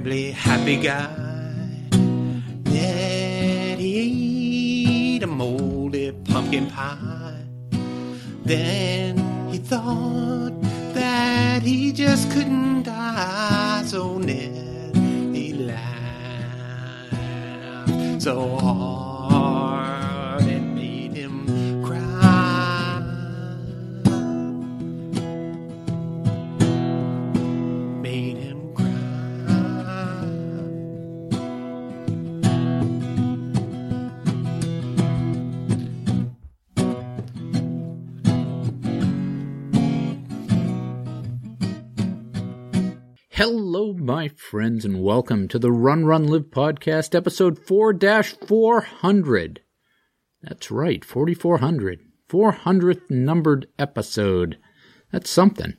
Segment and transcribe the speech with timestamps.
[0.00, 1.10] Terribly happy guy.
[2.64, 7.44] Ned, he ate a moldy pumpkin pie.
[8.42, 9.18] Then
[9.50, 10.54] he thought
[10.94, 13.82] that he just couldn't die.
[13.84, 14.96] So Ned,
[15.34, 17.12] he laughed
[18.22, 19.09] so hard
[43.40, 49.60] Hello, my friends, and welcome to the Run Run Live podcast, episode 4 400.
[50.42, 52.00] That's right, 4400.
[52.28, 54.58] 400th numbered episode.
[55.10, 55.78] That's something.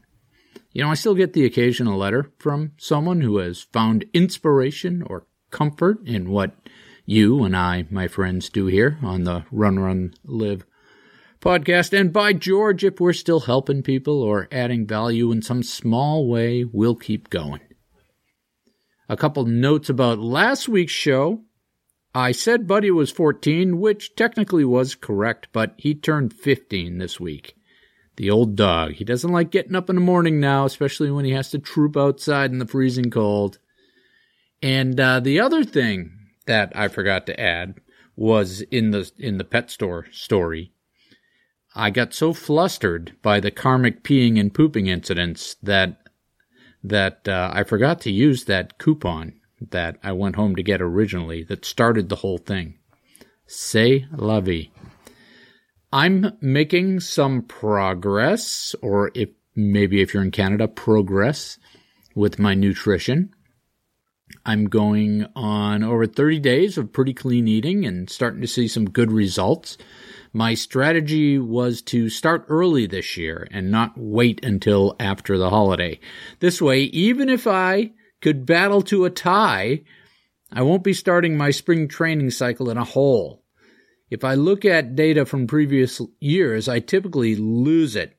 [0.71, 5.27] You know, I still get the occasional letter from someone who has found inspiration or
[5.51, 6.55] comfort in what
[7.05, 10.65] you and I, my friends, do here on the Run Run Live
[11.41, 11.97] podcast.
[11.97, 16.63] And by George, if we're still helping people or adding value in some small way,
[16.63, 17.59] we'll keep going.
[19.09, 21.43] A couple notes about last week's show.
[22.15, 27.55] I said Buddy was 14, which technically was correct, but he turned 15 this week.
[28.17, 28.93] The old dog.
[28.93, 31.97] He doesn't like getting up in the morning now, especially when he has to troop
[31.97, 33.57] outside in the freezing cold.
[34.61, 36.11] And uh, the other thing
[36.45, 37.79] that I forgot to add
[38.15, 40.73] was in the in the pet store story.
[41.75, 45.97] I got so flustered by the karmic peeing and pooping incidents that
[46.83, 49.33] that uh, I forgot to use that coupon
[49.69, 52.79] that I went home to get originally that started the whole thing.
[54.11, 54.71] La vie.
[55.93, 61.59] I'm making some progress, or if maybe if you're in Canada, progress
[62.15, 63.33] with my nutrition.
[64.45, 68.89] I'm going on over 30 days of pretty clean eating and starting to see some
[68.89, 69.77] good results.
[70.33, 75.99] My strategy was to start early this year and not wait until after the holiday.
[76.39, 79.81] This way, even if I could battle to a tie,
[80.51, 83.43] I won't be starting my spring training cycle in a hole.
[84.09, 88.17] If I look at data from previous years, I typically lose it.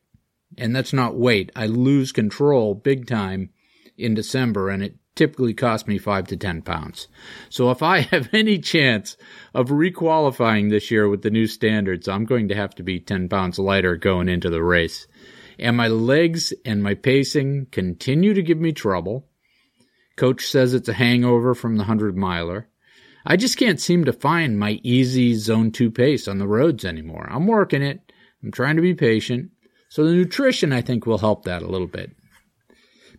[0.58, 1.50] And that's not wait.
[1.56, 3.50] I lose control big time
[3.96, 7.08] in December and it typically cost me five to ten pounds.
[7.48, 9.16] So if I have any chance
[9.54, 13.28] of requalifying this year with the new standards, I'm going to have to be 10
[13.28, 15.06] pounds lighter going into the race.
[15.58, 19.28] And my legs and my pacing continue to give me trouble.
[20.16, 22.68] Coach says it's a hangover from the 100 miler.
[23.24, 27.28] I just can't seem to find my easy zone 2 pace on the roads anymore.
[27.30, 28.00] I'm working it.
[28.42, 29.50] I'm trying to be patient.
[29.88, 32.10] So the nutrition I think will help that a little bit.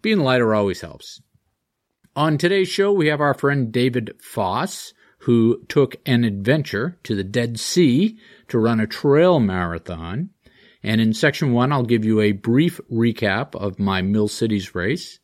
[0.01, 1.21] Being lighter always helps.
[2.15, 7.23] On today's show, we have our friend David Foss, who took an adventure to the
[7.23, 8.19] Dead Sea
[8.49, 10.29] to run a trail marathon.
[10.83, 15.19] And in section one, I'll give you a brief recap of my Mill Cities race.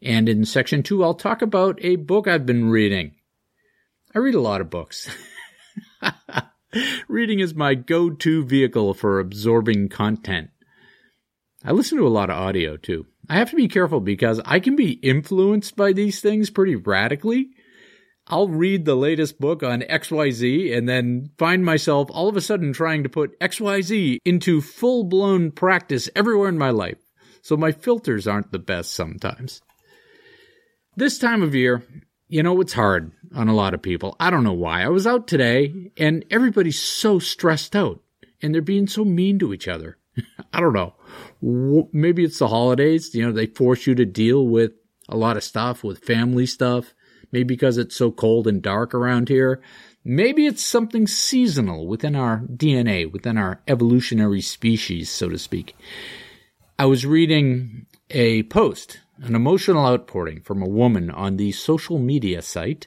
[0.00, 3.16] And in section two, I'll talk about a book I've been reading.
[4.14, 5.10] I read a lot of books.
[7.08, 10.50] Reading is my go-to vehicle for absorbing content.
[11.64, 13.06] I listen to a lot of audio too.
[13.28, 17.50] I have to be careful because I can be influenced by these things pretty radically.
[18.26, 22.72] I'll read the latest book on XYZ and then find myself all of a sudden
[22.72, 26.98] trying to put XYZ into full blown practice everywhere in my life.
[27.42, 29.62] So my filters aren't the best sometimes.
[30.96, 31.82] This time of year,
[32.28, 34.16] you know, it's hard on a lot of people.
[34.18, 34.82] I don't know why.
[34.82, 38.02] I was out today and everybody's so stressed out
[38.42, 39.97] and they're being so mean to each other.
[40.52, 40.94] I don't know.
[41.92, 43.14] Maybe it's the holidays.
[43.14, 44.72] You know, they force you to deal with
[45.08, 46.94] a lot of stuff, with family stuff.
[47.30, 49.60] Maybe because it's so cold and dark around here.
[50.04, 55.76] Maybe it's something seasonal within our DNA, within our evolutionary species, so to speak.
[56.78, 62.40] I was reading a post, an emotional outpouring from a woman on the social media
[62.40, 62.86] site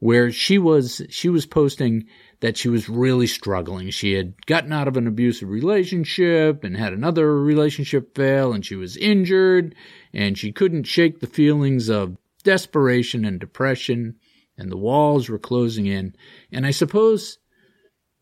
[0.00, 2.06] where she was, she was posting
[2.40, 3.90] that she was really struggling.
[3.90, 8.76] She had gotten out of an abusive relationship and had another relationship fail and she
[8.76, 9.74] was injured
[10.12, 14.16] and she couldn't shake the feelings of desperation and depression
[14.56, 16.14] and the walls were closing in.
[16.50, 17.38] And I suppose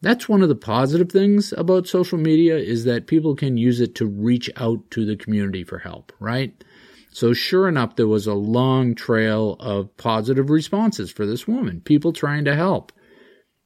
[0.00, 3.94] that's one of the positive things about social media is that people can use it
[3.96, 6.52] to reach out to the community for help, right?
[7.10, 12.12] So sure enough, there was a long trail of positive responses for this woman, people
[12.12, 12.92] trying to help.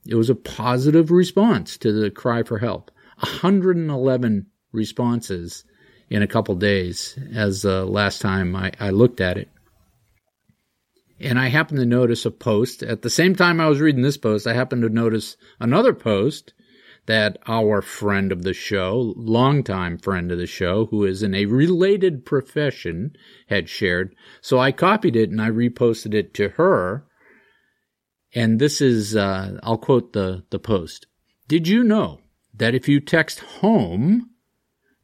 [0.06, 2.90] It was a positive response to the cry for help.
[3.18, 5.64] 111 responses
[6.10, 9.48] in a couple days as uh, last time I, I looked at it.
[11.20, 14.16] And I happened to notice a post at the same time I was reading this
[14.16, 14.46] post.
[14.46, 16.52] I happened to notice another post
[17.06, 21.46] that our friend of the show, longtime friend of the show, who is in a
[21.46, 23.14] related profession,
[23.48, 24.14] had shared.
[24.40, 27.04] So I copied it and I reposted it to her
[28.34, 31.06] and this is, uh, I'll quote the, the post.
[31.48, 32.20] Did you know
[32.54, 34.30] that if you text home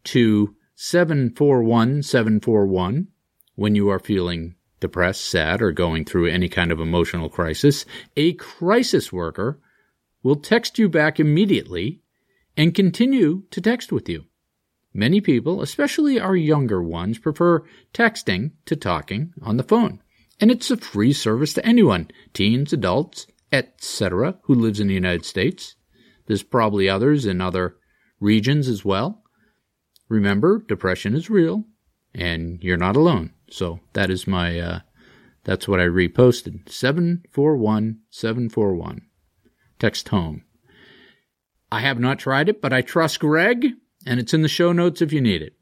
[0.05, 3.09] to 741741
[3.55, 7.85] when you are feeling depressed, sad, or going through any kind of emotional crisis,
[8.17, 9.61] a crisis worker
[10.23, 12.01] will text you back immediately
[12.57, 14.25] and continue to text with you.
[14.95, 20.01] Many people, especially our younger ones, prefer texting to talking on the phone
[20.41, 25.25] and it's a free service to anyone, teens, adults, etc., who lives in the United
[25.25, 25.77] States.
[26.27, 27.77] There's probably others in other
[28.21, 29.23] regions as well.
[30.09, 31.65] Remember, depression is real,
[32.15, 33.33] and you're not alone.
[33.51, 34.81] So that is my, uh,
[35.45, 36.69] that's what I reposted.
[36.69, 39.03] 741741.
[39.79, 40.43] Text home.
[41.71, 43.69] I have not tried it, but I trust Greg,
[44.07, 45.53] and it's in the show notes if you need it.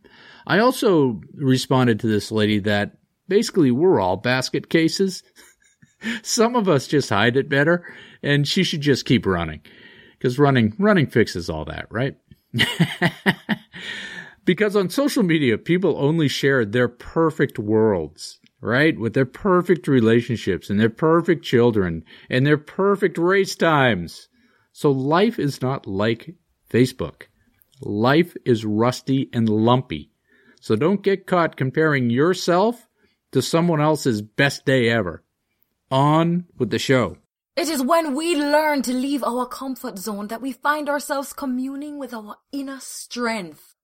[0.46, 2.96] I also responded to this lady that
[3.28, 5.22] basically we're all basket cases.
[6.22, 7.84] Some of us just hide it better,
[8.22, 9.60] and she should just keep running.
[10.18, 12.16] Because running running fixes all that, right?
[14.44, 18.98] because on social media, people only share their perfect worlds, right?
[18.98, 24.28] With their perfect relationships and their perfect children and their perfect race times.
[24.72, 26.34] So life is not like
[26.70, 27.22] Facebook.
[27.82, 30.10] Life is rusty and lumpy.
[30.60, 32.85] So don't get caught comparing yourself
[33.36, 35.22] to someone else's best day ever.
[35.90, 37.18] On with the show.
[37.54, 41.98] It is when we learn to leave our comfort zone that we find ourselves communing
[41.98, 43.74] with our inner strength.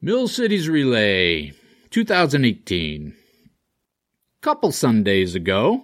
[0.00, 1.52] Mill Cities Relay
[1.90, 3.14] 2018.
[4.40, 5.82] Couple Sundays ago,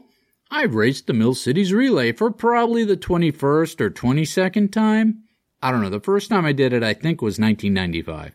[0.51, 5.25] I raced the Mill Cities Relay for probably the 21st or 22nd time.
[5.63, 5.91] I don't know.
[5.91, 8.33] The first time I did it, I think, was 1995.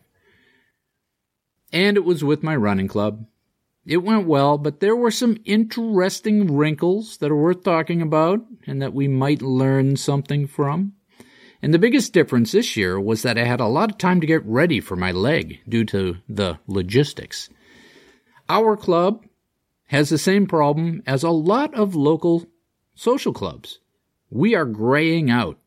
[1.72, 3.26] And it was with my running club.
[3.84, 8.80] It went well, but there were some interesting wrinkles that are worth talking about and
[8.80, 10.94] that we might learn something from.
[11.60, 14.26] And the biggest difference this year was that I had a lot of time to
[14.26, 17.50] get ready for my leg due to the logistics.
[18.48, 19.24] Our club
[19.88, 22.46] has the same problem as a lot of local
[22.94, 23.80] social clubs.
[24.30, 25.58] We are graying out.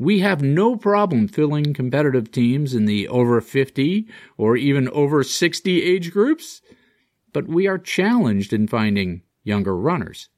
[0.00, 4.08] We have no problem filling competitive teams in the over 50
[4.38, 6.62] or even over 60 age groups,
[7.34, 10.30] but we are challenged in finding younger runners.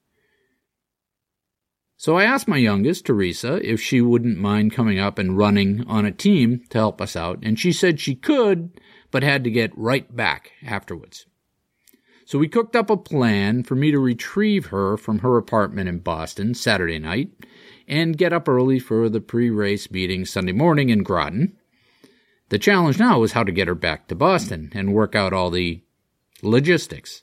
[1.96, 6.04] So I asked my youngest, Teresa, if she wouldn't mind coming up and running on
[6.04, 8.80] a team to help us out, and she said she could,
[9.12, 11.26] but had to get right back afterwards.
[12.24, 16.00] So we cooked up a plan for me to retrieve her from her apartment in
[16.00, 17.30] Boston Saturday night
[17.92, 21.54] and get up early for the pre race meeting Sunday morning in Groton.
[22.48, 25.50] The challenge now was how to get her back to Boston and work out all
[25.50, 25.82] the
[26.42, 27.22] logistics.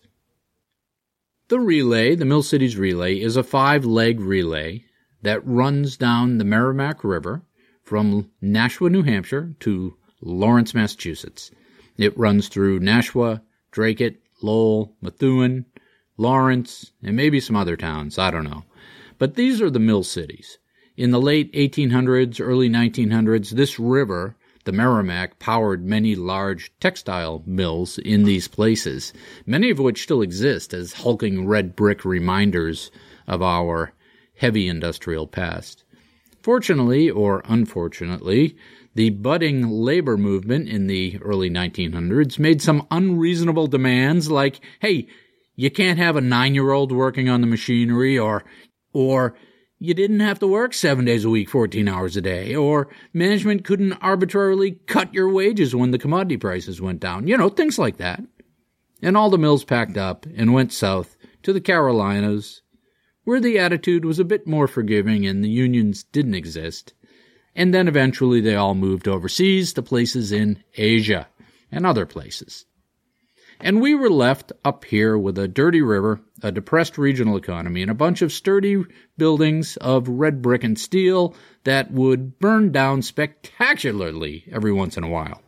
[1.48, 4.86] The relay, the Mill Cities Relay, is a five leg relay
[5.24, 7.42] that runs down the Merrimack River
[7.82, 11.50] from Nashua, New Hampshire to Lawrence, Massachusetts.
[11.98, 15.66] It runs through Nashua, Dracut, Lowell, Methuen,
[16.16, 18.66] Lawrence, and maybe some other towns, I don't know.
[19.20, 20.58] But these are the mill cities.
[20.98, 27.98] In the late 1800s, early 1900s, this river, the Merrimack, powered many large textile mills
[28.00, 29.14] in these places,
[29.46, 32.92] many of which still exist as hulking red brick reminders
[33.28, 33.94] of our
[34.36, 35.84] heavy industrial past.
[36.42, 38.56] Fortunately, or unfortunately,
[38.96, 45.08] the budding labor movement in the early 1900s made some unreasonable demands like, hey,
[45.56, 48.46] you can't have a nine year old working on the machinery, or
[48.94, 49.36] or
[49.80, 53.64] you didn't have to work seven days a week, 14 hours a day, or management
[53.64, 57.28] couldn't arbitrarily cut your wages when the commodity prices went down.
[57.28, 58.22] You know, things like that.
[59.02, 62.62] And all the mills packed up and went south to the Carolinas,
[63.24, 66.94] where the attitude was a bit more forgiving and the unions didn't exist.
[67.56, 71.28] And then eventually they all moved overseas to places in Asia
[71.72, 72.66] and other places.
[73.62, 77.92] And we were left up here with a dirty river, a depressed regional economy, and
[77.92, 78.86] a bunch of sturdy
[79.18, 81.36] buildings of red brick and steel
[81.66, 85.42] that would burn down spectacularly every once in a while.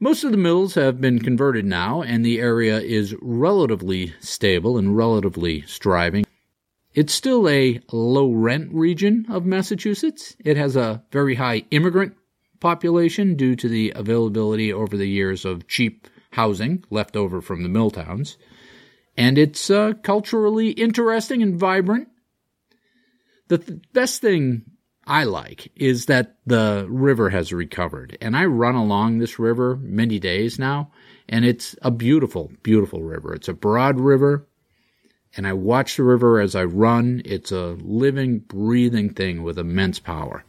[0.00, 4.96] Most of the mills have been converted now, and the area is relatively stable and
[4.96, 6.24] relatively striving.
[6.92, 10.34] It's still a low rent region of Massachusetts.
[10.44, 12.16] It has a very high immigrant
[12.58, 16.08] population due to the availability over the years of cheap
[16.38, 18.38] housing left over from the mill towns.
[19.16, 22.06] And it's uh, culturally interesting and vibrant.
[23.48, 24.62] The th- best thing
[25.04, 28.16] I like is that the river has recovered.
[28.20, 30.92] And I run along this river many days now,
[31.28, 33.34] and it's a beautiful, beautiful river.
[33.34, 34.46] It's a broad river,
[35.36, 37.20] and I watch the river as I run.
[37.24, 40.44] It's a living, breathing thing with immense power.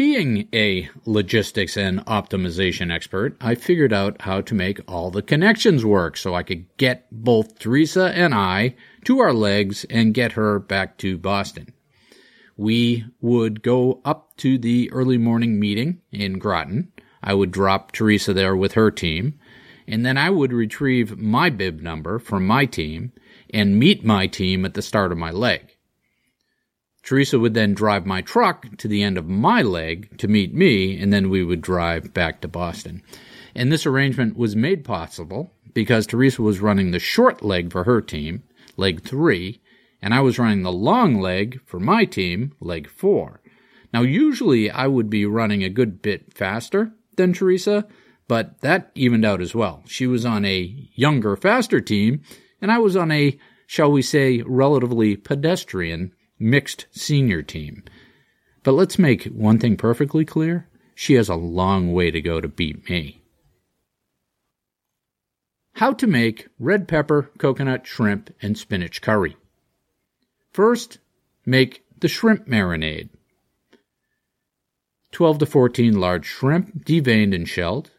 [0.00, 5.84] Being a logistics and optimization expert, I figured out how to make all the connections
[5.84, 10.58] work so I could get both Teresa and I to our legs and get her
[10.58, 11.74] back to Boston.
[12.56, 16.92] We would go up to the early morning meeting in Groton.
[17.22, 19.38] I would drop Teresa there with her team,
[19.86, 23.12] and then I would retrieve my bib number from my team
[23.52, 25.76] and meet my team at the start of my leg.
[27.02, 31.00] Teresa would then drive my truck to the end of my leg to meet me,
[31.00, 33.02] and then we would drive back to Boston.
[33.54, 38.00] And this arrangement was made possible because Teresa was running the short leg for her
[38.00, 38.42] team,
[38.76, 39.60] leg three,
[40.02, 43.40] and I was running the long leg for my team, leg four.
[43.92, 47.86] Now, usually I would be running a good bit faster than Teresa,
[48.28, 49.82] but that evened out as well.
[49.86, 52.22] She was on a younger, faster team,
[52.62, 57.84] and I was on a, shall we say, relatively pedestrian mixed senior team.
[58.64, 62.48] But let's make one thing perfectly clear she has a long way to go to
[62.48, 63.22] beat me.
[65.74, 69.36] How to make red pepper, coconut, shrimp, and spinach curry.
[70.52, 70.98] First,
[71.46, 73.08] make the shrimp marinade.
[75.12, 77.90] 12 to 14 large shrimp, deveined and shelled.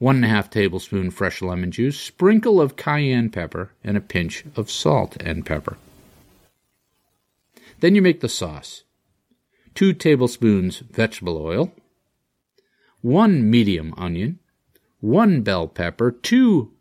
[0.00, 5.44] 1.5 tablespoon fresh lemon juice, sprinkle of cayenne pepper, and a pinch of salt and
[5.44, 5.76] pepper.
[7.80, 8.84] Then you make the sauce.
[9.74, 11.72] 2 tablespoons vegetable oil,
[13.00, 14.40] 1 medium onion,
[15.00, 16.72] 1 bell pepper, 2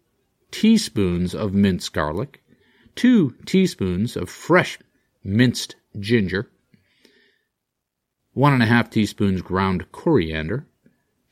[0.49, 2.43] teaspoons of minced garlic,
[2.95, 4.79] 2 teaspoons of fresh
[5.23, 6.49] minced ginger,
[8.33, 10.65] 1 1/2 teaspoons ground coriander,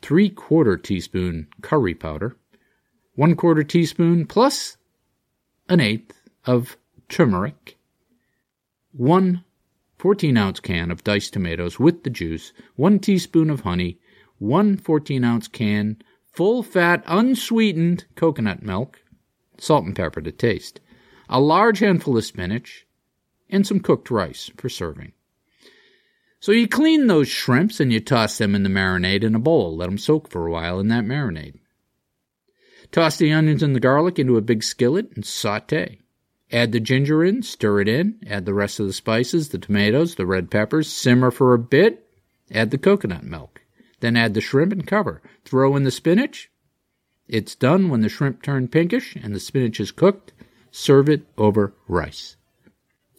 [0.03, 2.37] 3 quarter teaspoon curry powder,
[3.15, 4.77] 1 quarter teaspoon plus
[5.67, 6.77] an eighth of
[7.09, 7.79] turmeric,
[8.91, 9.43] 1
[9.97, 13.99] 14 ounce can of diced tomatoes with the juice, 1 teaspoon of honey,
[14.39, 15.97] 1 14 ounce can
[16.31, 19.01] full fat unsweetened coconut milk,
[19.57, 20.81] salt and pepper to taste,
[21.29, 22.85] a large handful of spinach,
[23.49, 25.13] and some cooked rice for serving.
[26.39, 29.77] So you clean those shrimps and you toss them in the marinade in a bowl.
[29.77, 31.57] Let them soak for a while in that marinade.
[32.91, 35.99] Toss the onions and the garlic into a big skillet and saute.
[36.51, 40.15] Add the ginger in, stir it in, add the rest of the spices, the tomatoes,
[40.15, 42.07] the red peppers, simmer for a bit,
[42.51, 43.61] add the coconut milk.
[43.99, 45.21] Then add the shrimp and cover.
[45.43, 46.51] Throw in the spinach.
[47.27, 50.33] It's done when the shrimp turn pinkish and the spinach is cooked.
[50.69, 52.35] Serve it over rice.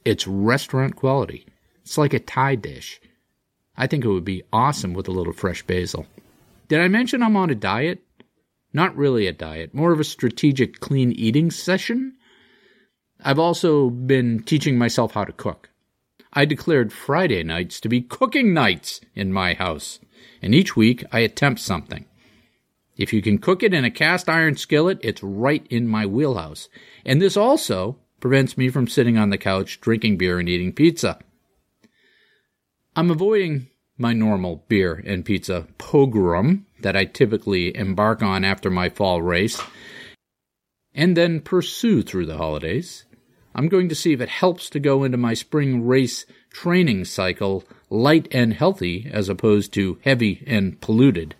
[0.05, 1.47] It's restaurant quality.
[1.83, 3.01] It's like a Thai dish.
[3.77, 6.07] I think it would be awesome with a little fresh basil.
[6.69, 8.01] Did I mention I'm on a diet?
[8.73, 12.17] Not really a diet, more of a strategic clean eating session.
[13.27, 15.71] I've also been teaching myself how to cook.
[16.33, 19.99] I declared Friday nights to be cooking nights in my house,
[20.41, 22.05] and each week I attempt something.
[22.97, 26.69] If you can cook it in a cast iron skillet, it's right in my wheelhouse.
[27.05, 31.19] And this also prevents me from sitting on the couch drinking beer and eating pizza.
[32.95, 33.67] I'm avoiding
[33.99, 39.61] my normal beer and pizza pogrom that I typically embark on after my fall race
[40.95, 43.05] and then pursue through the holidays.
[43.57, 47.65] I'm going to see if it helps to go into my spring race training cycle
[47.89, 51.35] light and healthy as opposed to heavy and polluted.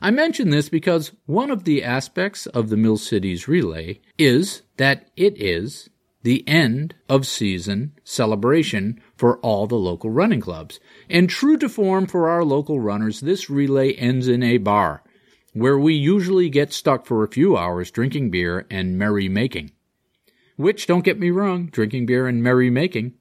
[0.00, 5.10] I mention this because one of the aspects of the Mill Cities Relay is that
[5.14, 5.90] it is
[6.22, 10.80] the end of season celebration for all the local running clubs.
[11.08, 15.02] And true to form for our local runners, this relay ends in a bar.
[15.56, 19.72] Where we usually get stuck for a few hours drinking beer and merry making.
[20.56, 23.14] Which, don't get me wrong, drinking beer and merry making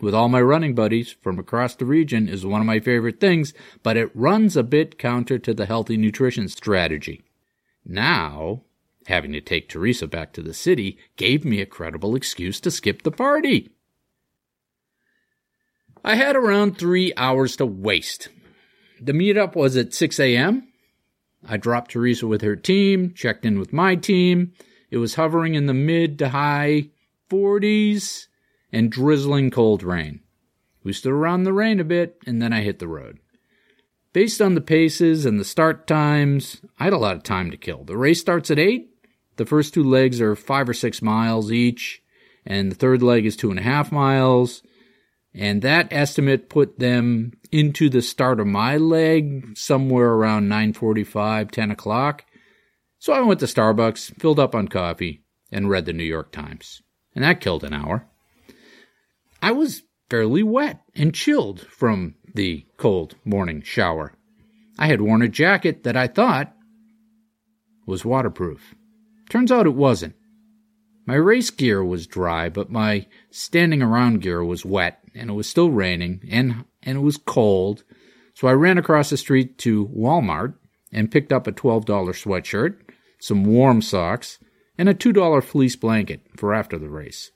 [0.00, 3.54] with all my running buddies from across the region is one of my favorite things,
[3.82, 7.24] but it runs a bit counter to the healthy nutrition strategy.
[7.84, 8.62] Now,
[9.06, 13.02] having to take Teresa back to the city gave me a credible excuse to skip
[13.02, 13.70] the party.
[16.04, 18.28] I had around three hours to waste.
[19.00, 20.68] The meetup was at 6 a.m.
[21.46, 24.52] I dropped Teresa with her team, checked in with my team.
[24.90, 26.90] It was hovering in the mid to high
[27.30, 28.26] 40s
[28.72, 30.20] and drizzling cold rain.
[30.82, 33.18] We stood around the rain a bit, and then I hit the road.
[34.12, 37.56] Based on the paces and the start times, I had a lot of time to
[37.56, 37.84] kill.
[37.84, 38.88] The race starts at 8.
[39.36, 42.02] The first two legs are 5 or 6 miles each,
[42.46, 44.62] and the third leg is 2.5 miles.
[45.34, 51.70] And that estimate put them into the start of my leg somewhere around 9.45, 10
[51.70, 52.24] o'clock.
[52.98, 56.82] So I went to Starbucks, filled up on coffee, and read the New York Times.
[57.14, 58.08] And that killed an hour.
[59.40, 64.14] I was fairly wet and chilled from the cold morning shower.
[64.76, 66.52] I had worn a jacket that I thought
[67.86, 68.74] was waterproof.
[69.30, 70.16] Turns out it wasn't.
[71.06, 75.48] My race gear was dry, but my standing around gear was wet, and it was
[75.48, 77.84] still raining, and, and it was cold.
[78.34, 80.54] So I ran across the street to Walmart
[80.92, 82.76] and picked up a $12 sweatshirt,
[83.18, 84.38] some warm socks,
[84.76, 87.30] and a $2 fleece blanket for after the race.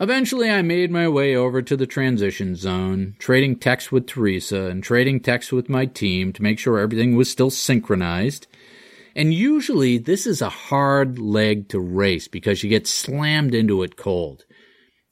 [0.00, 4.82] Eventually, I made my way over to the transition zone, trading texts with Teresa and
[4.82, 8.48] trading texts with my team to make sure everything was still synchronized.
[9.14, 13.96] And usually, this is a hard leg to race because you get slammed into it
[13.96, 14.44] cold.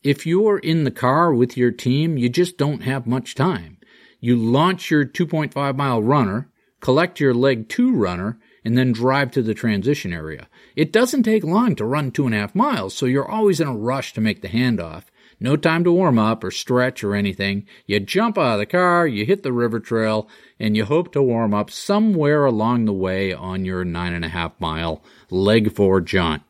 [0.03, 3.77] If you're in the car with your team, you just don't have much time.
[4.19, 9.43] You launch your 2.5 mile runner, collect your leg two runner, and then drive to
[9.43, 10.49] the transition area.
[10.75, 13.69] It doesn't take long to run two and a half miles, so you're always in
[13.69, 15.05] a rush to make the handoff.
[15.39, 17.67] No time to warm up or stretch or anything.
[17.87, 21.23] You jump out of the car, you hit the river trail, and you hope to
[21.23, 26.01] warm up somewhere along the way on your nine and a half mile leg four
[26.01, 26.43] jaunt.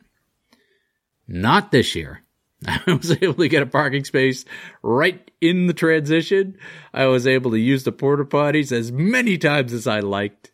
[1.27, 2.23] Not this year.
[2.67, 4.45] I was able to get a parking space
[4.83, 6.59] right in the transition.
[6.93, 10.51] I was able to use the porta potties as many times as I liked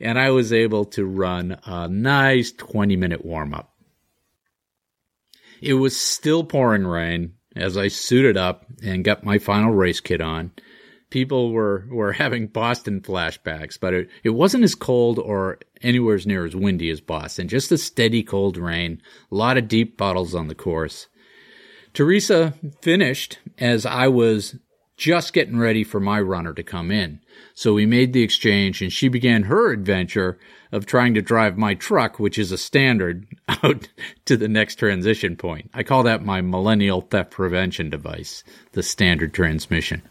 [0.00, 3.72] and I was able to run a nice 20 minute warm up.
[5.62, 10.20] It was still pouring rain as I suited up and got my final race kit
[10.20, 10.52] on.
[11.08, 16.26] People were, were having Boston flashbacks, but it, it wasn't as cold or anywhere as
[16.26, 17.48] near as windy as Boston.
[17.48, 21.06] Just a steady cold rain, a lot of deep puddles on the course.
[21.96, 24.56] Teresa finished as I was
[24.98, 27.20] just getting ready for my runner to come in.
[27.54, 30.38] So we made the exchange and she began her adventure
[30.70, 33.88] of trying to drive my truck, which is a standard, out
[34.26, 35.70] to the next transition point.
[35.72, 40.02] I call that my millennial theft prevention device, the standard transmission.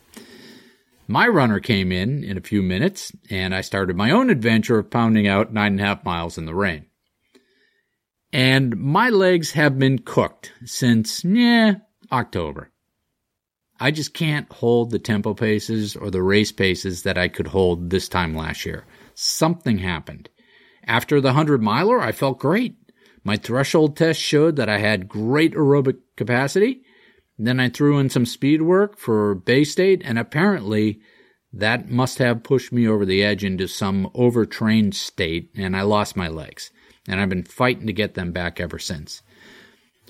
[1.08, 4.90] My runner came in in a few minutes and I started my own adventure of
[4.90, 6.88] pounding out nine and a half miles in the rain.
[8.36, 11.76] And my legs have been cooked since, yeah,
[12.12, 12.70] October.
[13.80, 17.90] I just can't hold the tempo paces or the race paces that I could hold
[17.90, 18.84] this time last year.
[19.14, 20.28] Something happened.
[20.86, 22.76] After the 100 miler, I felt great.
[23.24, 26.82] My threshold test showed that I had great aerobic capacity.
[27.40, 31.00] Then I threw in some speed work for Bay State, and apparently
[31.54, 36.18] that must have pushed me over the edge into some overtrained state, and I lost
[36.18, 36.70] my legs.
[37.08, 39.22] And I've been fighting to get them back ever since.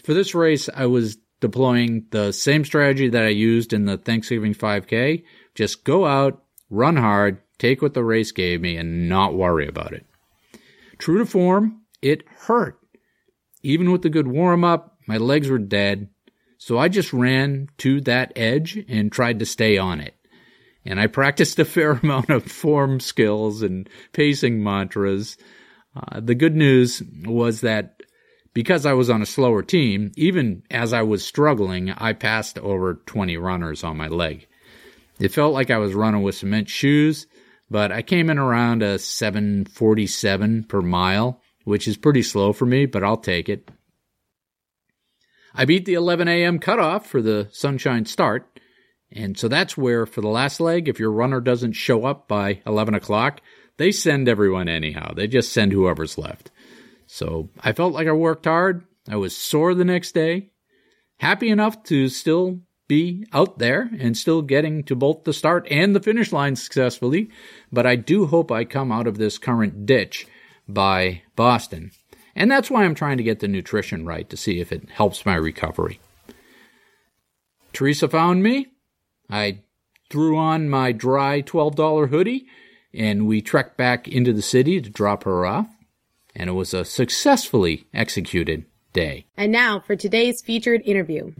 [0.03, 4.53] For this race, I was deploying the same strategy that I used in the Thanksgiving
[4.53, 5.23] 5K.
[5.53, 9.93] Just go out, run hard, take what the race gave me, and not worry about
[9.93, 10.05] it.
[10.97, 12.79] True to form, it hurt.
[13.63, 16.09] Even with the good warm up, my legs were dead.
[16.57, 20.15] So I just ran to that edge and tried to stay on it.
[20.85, 25.37] And I practiced a fair amount of form skills and pacing mantras.
[25.95, 28.01] Uh, the good news was that
[28.53, 32.95] because I was on a slower team, even as I was struggling, I passed over
[33.05, 34.47] 20 runners on my leg.
[35.19, 37.27] It felt like I was running with cement shoes,
[37.69, 42.85] but I came in around a 747 per mile, which is pretty slow for me,
[42.85, 43.69] but I'll take it.
[45.53, 46.59] I beat the 11 a.m.
[46.59, 48.59] cutoff for the sunshine start,
[49.11, 52.61] and so that's where, for the last leg, if your runner doesn't show up by
[52.65, 53.39] 11 o'clock,
[53.77, 55.13] they send everyone anyhow.
[55.13, 56.51] They just send whoever's left.
[57.07, 58.85] So I felt like I worked hard.
[59.07, 60.49] I was sore the next day,
[61.19, 65.95] happy enough to still be out there and still getting to both the start and
[65.95, 67.29] the finish line successfully,
[67.71, 70.27] but I do hope I come out of this current ditch
[70.67, 71.91] by Boston.
[72.35, 75.25] And that's why I'm trying to get the nutrition right to see if it helps
[75.25, 75.99] my recovery.
[77.73, 78.67] Teresa found me.
[79.29, 79.59] I
[80.09, 82.47] threw on my dry $12 hoodie
[82.95, 85.67] and we trekked back into the city to drop her off.
[86.35, 89.25] And it was a successfully executed day.
[89.37, 91.31] And now for today's featured interview.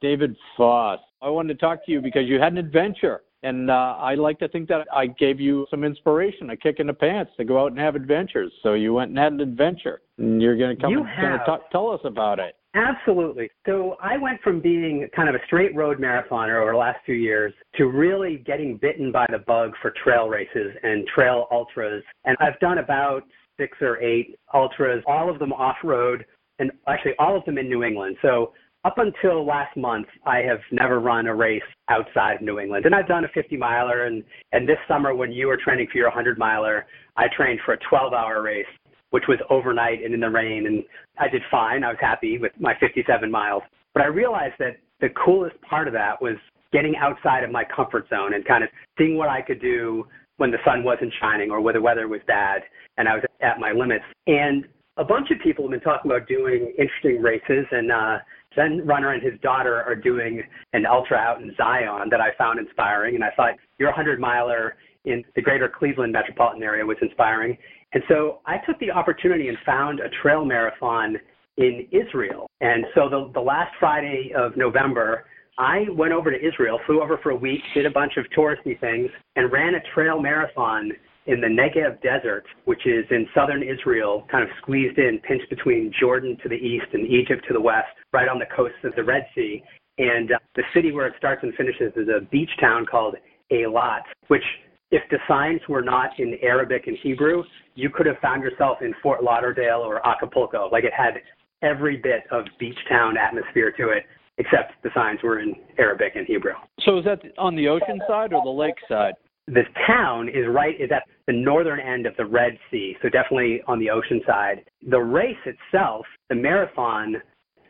[0.00, 0.98] David Foss.
[1.22, 3.20] I wanted to talk to you because you had an adventure.
[3.42, 6.86] And uh, I like to think that I gave you some inspiration, a kick in
[6.86, 8.52] the pants to go out and have adventures.
[8.62, 11.70] So you went and had an adventure, and you're going to come You and talk,
[11.70, 12.54] tell us about it.
[12.74, 13.50] Absolutely.
[13.66, 17.16] So I went from being kind of a straight road marathoner over the last few
[17.16, 22.04] years to really getting bitten by the bug for trail races and trail ultras.
[22.24, 23.22] And I've done about
[23.58, 26.24] six or eight ultras, all of them off road,
[26.60, 28.16] and actually all of them in New England.
[28.22, 28.52] So
[28.84, 32.86] up until last month, I have never run a race outside of New England.
[32.86, 34.04] And I've done a 50 miler.
[34.04, 37.74] And, and this summer, when you were training for your 100 miler, I trained for
[37.74, 38.64] a 12 hour race
[39.10, 40.66] which was overnight and in the rain.
[40.66, 40.84] And
[41.18, 41.84] I did fine.
[41.84, 43.62] I was happy with my 57 miles.
[43.94, 46.36] But I realized that the coolest part of that was
[46.72, 50.50] getting outside of my comfort zone and kind of seeing what I could do when
[50.50, 52.62] the sun wasn't shining or when the weather was bad
[52.96, 54.04] and I was at my limits.
[54.26, 54.64] And
[54.96, 58.18] a bunch of people have been talking about doing interesting races and uh
[58.56, 60.42] Zen Runner and his daughter are doing
[60.72, 64.76] an ultra out in Zion that I found inspiring and I thought your 100 miler
[65.04, 67.56] in the greater Cleveland metropolitan area was inspiring.
[67.92, 71.16] And so I took the opportunity and found a trail marathon
[71.56, 72.46] in Israel.
[72.60, 75.26] And so the, the last Friday of November,
[75.58, 78.78] I went over to Israel, flew over for a week, did a bunch of touristy
[78.80, 80.92] things, and ran a trail marathon
[81.26, 85.92] in the Negev Desert, which is in southern Israel, kind of squeezed in, pinched between
[86.00, 89.04] Jordan to the east and Egypt to the west, right on the coast of the
[89.04, 89.62] Red Sea.
[89.98, 93.16] And uh, the city where it starts and finishes is a beach town called
[93.52, 94.44] Eilat, which
[94.90, 98.94] if the signs were not in Arabic and Hebrew, you could have found yourself in
[99.02, 100.68] Fort Lauderdale or Acapulco.
[100.70, 101.14] Like it had
[101.62, 104.04] every bit of beach town atmosphere to it,
[104.38, 106.54] except the signs were in Arabic and Hebrew.
[106.80, 109.14] So is that on the ocean side or the lake side?
[109.46, 113.62] This town is right is at the northern end of the Red Sea, so definitely
[113.66, 114.64] on the ocean side.
[114.88, 117.16] The race itself, the marathon,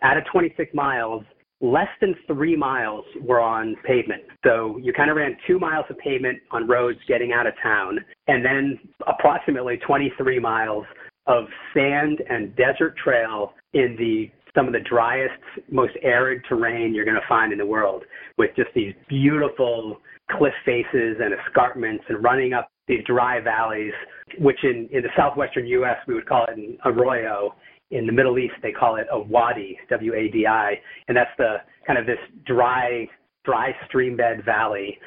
[0.02, 1.24] out of 26 miles,
[1.60, 4.22] less than three miles were on pavement.
[4.44, 7.98] So you kind of ran two miles of pavement on roads getting out of town,
[8.28, 10.84] and then approximately 23 miles
[11.26, 11.44] of
[11.74, 17.14] sand and desert trail in the some of the driest, most arid terrain you're going
[17.14, 18.02] to find in the world,
[18.36, 20.00] with just these beautiful
[20.36, 23.92] cliff faces and escarpments, and running up these dry valleys,
[24.38, 25.96] which in in the southwestern U.S.
[26.08, 27.54] we would call it an arroyo,
[27.90, 32.06] in the Middle East, they call it a wadi, W-A-D-I, and that's the kind of
[32.06, 33.08] this dry,
[33.44, 34.98] dry stream bed valley.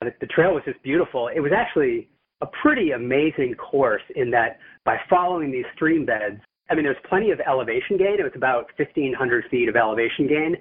[0.00, 1.28] The, the trail was just beautiful.
[1.34, 2.08] It was actually
[2.40, 7.30] a pretty amazing course in that by following these stream beds, I mean, there's plenty
[7.30, 8.16] of elevation gain.
[8.20, 10.56] It was about 1,500 feet of elevation gain,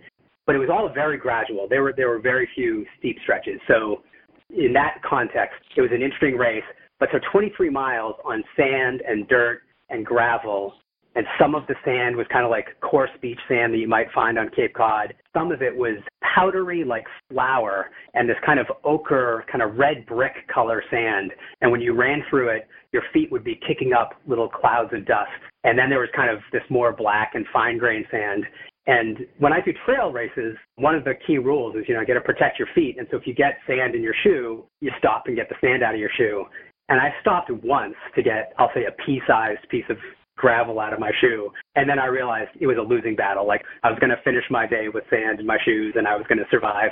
[0.46, 1.68] but it was all very gradual.
[1.70, 3.60] There were there were very few steep stretches.
[3.68, 4.04] So
[4.50, 6.64] in that context, it was an interesting race.
[7.00, 10.74] But so 23 miles on sand and dirt and gravel
[11.16, 14.12] and some of the sand was kind of like coarse beach sand that you might
[14.14, 15.14] find on Cape Cod.
[15.36, 15.98] Some of it was
[16.36, 21.32] powdery like flour and this kind of ochre, kind of red brick color sand.
[21.62, 25.06] And when you ran through it, your feet would be kicking up little clouds of
[25.06, 25.32] dust.
[25.64, 28.46] And then there was kind of this more black and fine grained sand.
[28.86, 32.14] And when I do trail races, one of the key rules is, you know, got
[32.14, 32.98] to protect your feet.
[32.98, 35.84] And so if you get sand in your shoe, you stop and get the sand
[35.84, 36.46] out of your shoe.
[36.90, 39.98] And I stopped once to get, I'll say, a pea-sized piece of
[40.38, 41.52] gravel out of my shoe.
[41.76, 43.46] And then I realized it was a losing battle.
[43.46, 46.16] Like I was going to finish my day with sand in my shoes and I
[46.16, 46.92] was going to survive.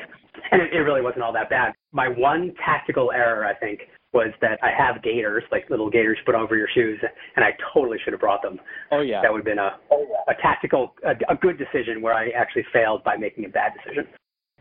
[0.52, 1.74] And it, it really wasn't all that bad.
[1.94, 3.82] My one tactical error, I think,
[4.14, 6.98] was that I have gaiters, like little gaiters put over your shoes,
[7.36, 8.60] and I totally should have brought them.
[8.92, 9.22] Oh yeah.
[9.22, 12.66] That would have been a, oh, a tactical, a, a good decision where I actually
[12.72, 14.08] failed by making a bad decision.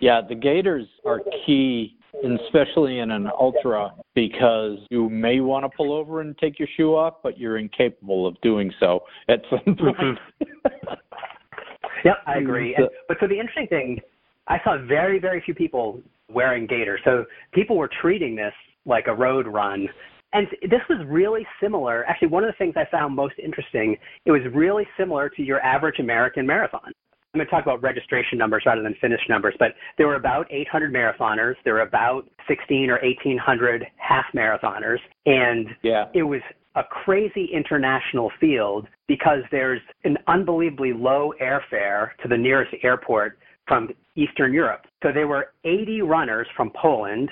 [0.01, 2.04] Yeah, the gaiters are key, and
[2.45, 6.95] especially in an ultra, because you may want to pull over and take your shoe
[6.95, 10.19] off, but you're incapable of doing so at some point.
[10.43, 10.95] Mm-hmm.
[12.05, 12.75] Yep, I agree.
[12.75, 14.01] And, but so the interesting thing,
[14.47, 17.01] I saw very, very few people wearing gaiters.
[17.05, 18.53] So people were treating this
[18.85, 19.89] like a road run.
[20.33, 22.05] And this was really similar.
[22.07, 23.97] Actually, one of the things I found most interesting,
[24.27, 26.93] it was really similar to your average American marathon.
[27.35, 30.47] I'm going to talk about registration numbers rather than finish numbers, but there were about
[30.53, 31.55] 800 marathoners.
[31.65, 36.05] There were about 16 or 1800 half marathoners, and yeah.
[36.15, 36.41] it was
[36.77, 43.89] a crazy international field because there's an unbelievably low airfare to the nearest airport from
[44.15, 44.83] Eastern Europe.
[45.03, 47.31] So there were 80 runners from Poland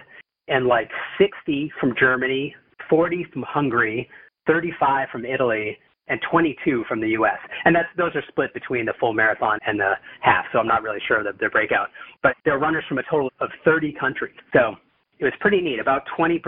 [0.49, 2.57] and like 60 from Germany,
[2.91, 4.11] 40 from Hungary,
[4.49, 5.79] 35 from Italy,
[6.13, 7.39] and 22 from the U.S.
[7.65, 10.45] And that's those are split between the full marathon and the half.
[10.53, 11.89] So I'm not really sure of their breakout.
[12.23, 14.37] But they're runners from a total of 30 countries.
[14.53, 14.77] So
[15.19, 15.81] it was pretty neat.
[15.81, 16.39] About 20%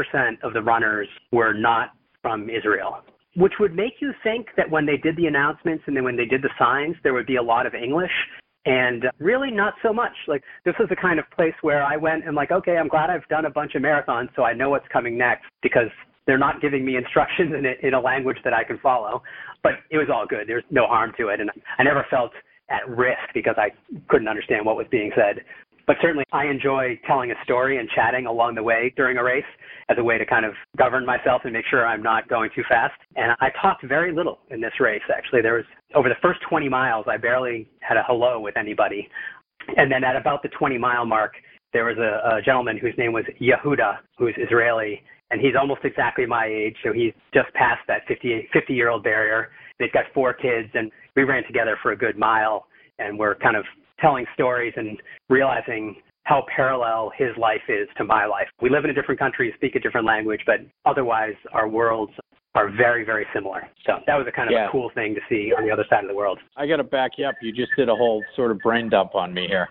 [0.42, 2.98] of the runners were not from Israel,
[3.37, 6.27] which would make you think that when they did the announcements and then when they
[6.27, 8.12] did the signs, there would be a lot of English.
[8.66, 10.12] And really not so much.
[10.29, 13.09] Like this is the kind of place where I went and like, okay, I'm glad
[13.09, 15.90] I've done a bunch of marathons, so I know what's coming next because
[16.26, 19.22] they're not giving me instructions in a, in a language that I can follow.
[19.62, 20.46] But it was all good.
[20.46, 22.32] There's no harm to it, and I never felt
[22.70, 23.70] at risk because I
[24.08, 25.44] couldn't understand what was being said.
[25.87, 29.44] But certainly, I enjoy telling a story and chatting along the way during a race
[29.90, 32.62] as a way to kind of govern myself and make sure I'm not going too
[32.68, 32.94] fast.
[33.16, 35.42] And I talked very little in this race, actually.
[35.42, 39.08] There was, over the first 20 miles, I barely had a hello with anybody.
[39.76, 41.34] And then at about the 20 mile mark,
[41.74, 46.26] there was a, a gentleman whose name was Yehuda, who's Israeli, and he's almost exactly
[46.26, 49.50] my age, so he's just past that 50, 50 year old barrier.
[49.78, 52.66] They've got four kids, and we ran together for a good mile,
[52.98, 53.64] and we're kind of
[54.00, 58.46] telling stories and realizing how parallel his life is to my life.
[58.62, 62.12] We live in a different country, speak a different language, but otherwise our worlds
[62.54, 63.68] are very, very similar.
[63.84, 64.68] So that was a kind of Yeah.
[64.68, 66.38] a cool thing to see on the other side of the world.
[66.56, 67.34] I got to back you up.
[67.42, 69.68] You just did a whole sort of brain dump on me here.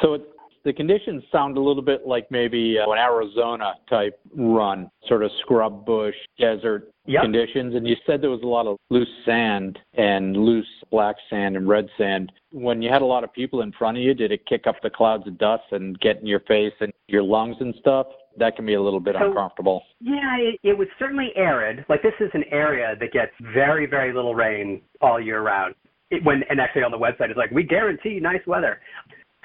[0.00, 0.18] So
[0.66, 5.30] the conditions sound a little bit like maybe uh, an Arizona type run, sort of
[5.40, 7.22] scrub bush, desert Yep.
[7.22, 7.76] conditions.
[7.76, 11.68] And you said there was a lot of loose sand and loose black sand and
[11.68, 12.32] red sand.
[12.50, 14.74] When you had a lot of people in front of you, did it kick up
[14.82, 18.08] the clouds of dust and get in your face and your lungs and stuff?
[18.38, 19.84] That can be a little bit So- uncomfortable.
[20.00, 21.84] Yeah, it, it was certainly arid.
[21.88, 25.76] Like this is an area that gets very, very little rain all year round.
[26.10, 28.80] It, when and actually on the website it's like we guarantee nice weather.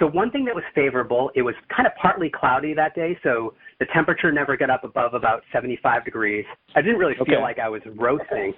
[0.01, 3.53] So one thing that was favorable, it was kind of partly cloudy that day, so
[3.79, 6.43] the temperature never got up above about 75 degrees.
[6.75, 7.41] I didn't really feel Okay.
[7.41, 8.55] like I was roasting.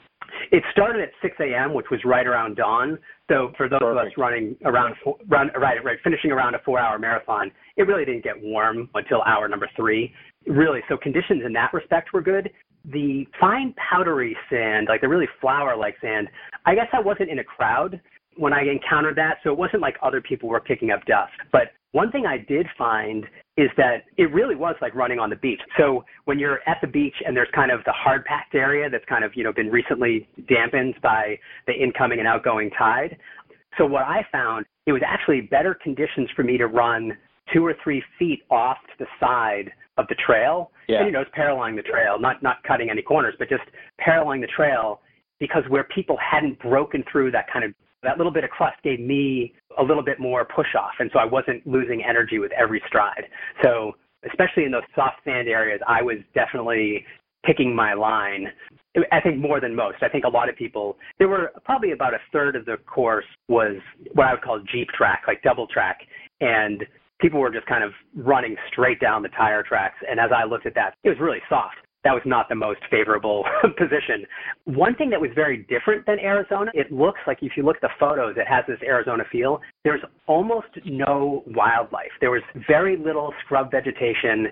[0.52, 2.98] It started at 6 a.m., which was right around dawn.
[3.30, 6.98] So for those of us running around, four, run, right, right, finishing around a four-hour
[6.98, 10.14] marathon, it really didn't get warm until hour number three.
[10.48, 12.52] Really, so conditions in that respect were good.
[12.86, 16.30] The fine powdery sand, like the really flour-like sand,
[16.66, 18.00] I guess I wasn't in a crowd
[18.38, 21.34] when I encountered that, so it wasn't like other people were picking up dust.
[21.52, 25.36] But one thing I did find is that it really was like running on the
[25.36, 25.62] beach.
[25.78, 29.06] So when you're at the beach and there's kind of the hard packed area that's
[29.06, 33.16] kind of, you know, been recently dampened by the incoming and outgoing tide.
[33.78, 37.16] So what I found, it was actually better conditions for me to run
[37.54, 40.72] two or three feet off to the side of the trail.
[40.88, 40.98] Yeah.
[40.98, 43.64] And you know, it's paralleling the trail, not not cutting any corners, but just
[44.00, 45.02] paralleling the trail
[45.40, 49.00] because where people hadn't broken through that kind of that little bit of crust gave
[49.00, 52.82] me a little bit more push off and so I wasn't losing energy with every
[52.88, 53.26] stride.
[53.64, 53.94] So
[54.30, 57.06] especially in those soft sand areas, I was definitely
[57.46, 58.48] picking my line.
[59.12, 59.98] I think more than most.
[60.02, 63.26] I think a lot of people, there were probably about a third of the course
[63.50, 63.78] was
[64.14, 66.00] what I would call Jeep track, like double track.
[66.42, 66.86] And
[67.20, 69.96] people were just kind of running straight down the tire tracks.
[70.10, 71.76] And as I looked at that, it was really soft.
[72.04, 73.46] That was not the most favorable
[73.78, 74.26] position.
[74.66, 77.82] One thing that was very different than Arizona, it looks like if you look at
[77.82, 79.62] the photos, it has this Arizona feel.
[79.84, 82.12] There's almost no wildlife.
[82.20, 84.48] There was very little scrub vegetation.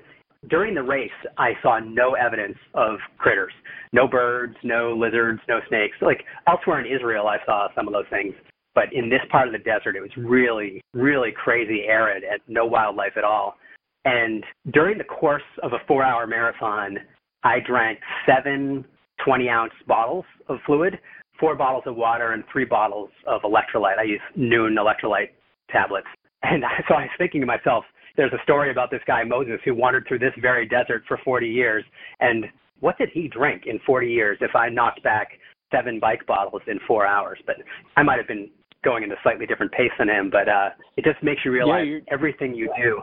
[0.50, 3.54] During the race, I saw no evidence of critters.
[3.92, 5.98] No birds, no lizards, no snakes.
[6.02, 8.34] Like elsewhere in Israel, I saw some of those things.
[8.74, 12.66] But in this part of the desert, it was really, really crazy arid and no
[12.66, 13.58] wildlife at all.
[14.06, 16.98] And during the course of a four hour marathon,
[17.44, 18.86] I drank seven
[19.24, 21.00] 20 ounce bottles of fluid,
[21.40, 23.98] four bottles of water, and three bottles of electrolyte.
[23.98, 25.30] I use Nuun electrolyte
[25.70, 26.08] tablets.
[26.44, 27.84] And so I was thinking to myself,
[28.18, 31.48] there's a story about this guy, Moses, who wandered through this very desert for 40
[31.48, 31.84] years.
[32.20, 32.46] And
[32.80, 35.30] what did he drink in 40 years if I knocked back
[35.72, 37.40] seven bike bottles in four hours?
[37.46, 37.58] But
[37.96, 38.50] I might have been
[38.84, 41.86] going at a slightly different pace than him, but uh, it just makes you realize
[41.88, 43.02] you're- everything you do.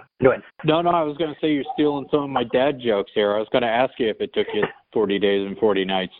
[0.64, 3.34] No, no, I was going to say you're stealing some of my dad jokes here.
[3.34, 6.12] I was going to ask you if it took you 40 days and 40 nights.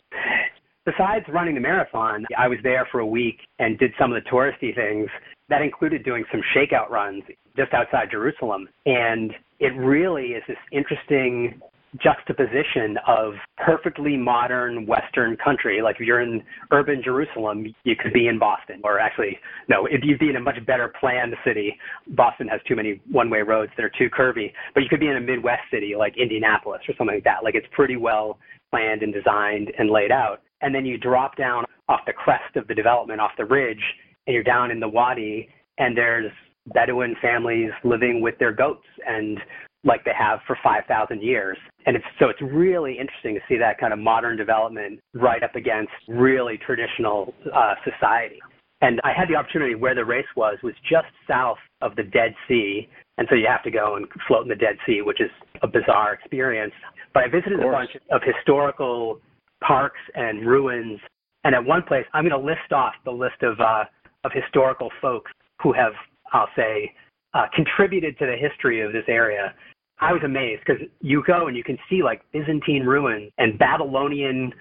[0.85, 4.31] Besides running the marathon, I was there for a week and did some of the
[4.31, 5.09] touristy things.
[5.51, 7.23] That included doing some shakeout runs
[7.57, 8.68] just outside Jerusalem.
[8.87, 11.61] And it really is this interesting
[12.03, 15.81] juxtaposition of perfectly modern Western country.
[15.83, 18.81] Like if you're in urban Jerusalem, you could be in Boston.
[18.85, 21.77] Or actually, no, if you'd be in a much better planned city.
[22.09, 24.53] Boston has too many one way roads that are too curvy.
[24.74, 27.42] But you could be in a Midwest city like Indianapolis or something like that.
[27.42, 28.38] Like it's pretty well
[28.70, 30.42] planned and designed and laid out.
[30.61, 33.83] and then you drop down off the crest of the development, off the ridge,
[34.27, 35.48] and you're down in the wadi,
[35.79, 36.31] and there's
[36.74, 39.38] Bedouin families living with their goats and
[39.85, 41.57] like they have for 5,000 years.
[41.88, 45.57] And it's, so it's really interesting to see that kind of modern development right up
[45.57, 48.38] against really traditional uh, society.
[48.83, 52.35] And I had the opportunity where the race was was just south of the Dead
[52.46, 55.31] Sea, and so you have to go and float in the Dead Sea, which is
[55.62, 56.74] a bizarre experience.
[57.14, 59.18] But I visited a bunch of historical
[59.66, 61.01] parks and ruins,
[61.44, 63.85] and at one place, I'm going to list off the list of uh,
[64.24, 65.92] of historical folks who have,
[66.35, 66.92] I'll say,
[67.33, 69.55] uh, contributed to the history of this area.
[70.01, 74.53] I was amazed because you go and you can see like Byzantine ruins and Babylonian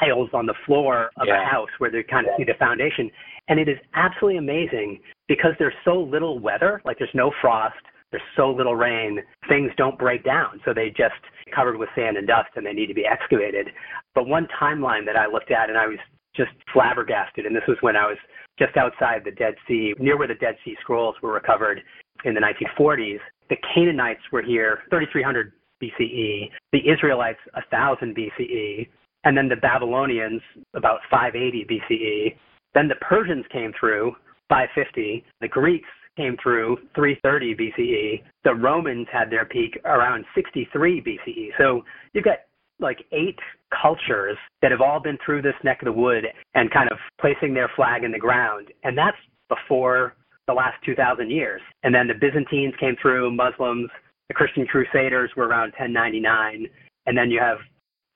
[0.00, 1.42] tiles on the floor of Yeah.
[1.42, 3.10] a house where they kind of see the foundation.
[3.48, 7.76] And it is absolutely amazing because there's so little weather, like there's no frost,
[8.10, 10.60] there's so little rain, things don't break down.
[10.64, 11.20] So they just
[11.54, 13.68] covered with sand and dust and they need to be excavated.
[14.14, 15.98] But one timeline that I looked at and I was
[16.34, 18.18] just flabbergasted, and this was when I was
[18.58, 21.82] just outside the Dead Sea, near where the Dead Sea Scrolls were recovered
[22.24, 23.18] in the 1940s.
[23.50, 28.88] The Canaanites were here 3300 BCE, the Israelites 1000 BCE,
[29.24, 30.42] and then the Babylonians
[30.74, 32.36] about 580 BCE.
[32.74, 34.14] Then the Persians came through
[34.48, 41.48] 550, the Greeks came through 330 BCE, the Romans had their peak around 63 BCE.
[41.58, 42.38] So you've got
[42.80, 43.38] like eight
[43.82, 47.54] cultures that have all been through this neck of the wood and kind of placing
[47.54, 48.68] their flag in the ground.
[48.84, 49.16] And that's
[49.48, 50.14] before
[50.48, 51.60] the last 2,000 years.
[51.84, 53.88] And then the Byzantines came through, Muslims,
[54.28, 56.66] the Christian Crusaders were around 1099.
[57.06, 57.58] And then you have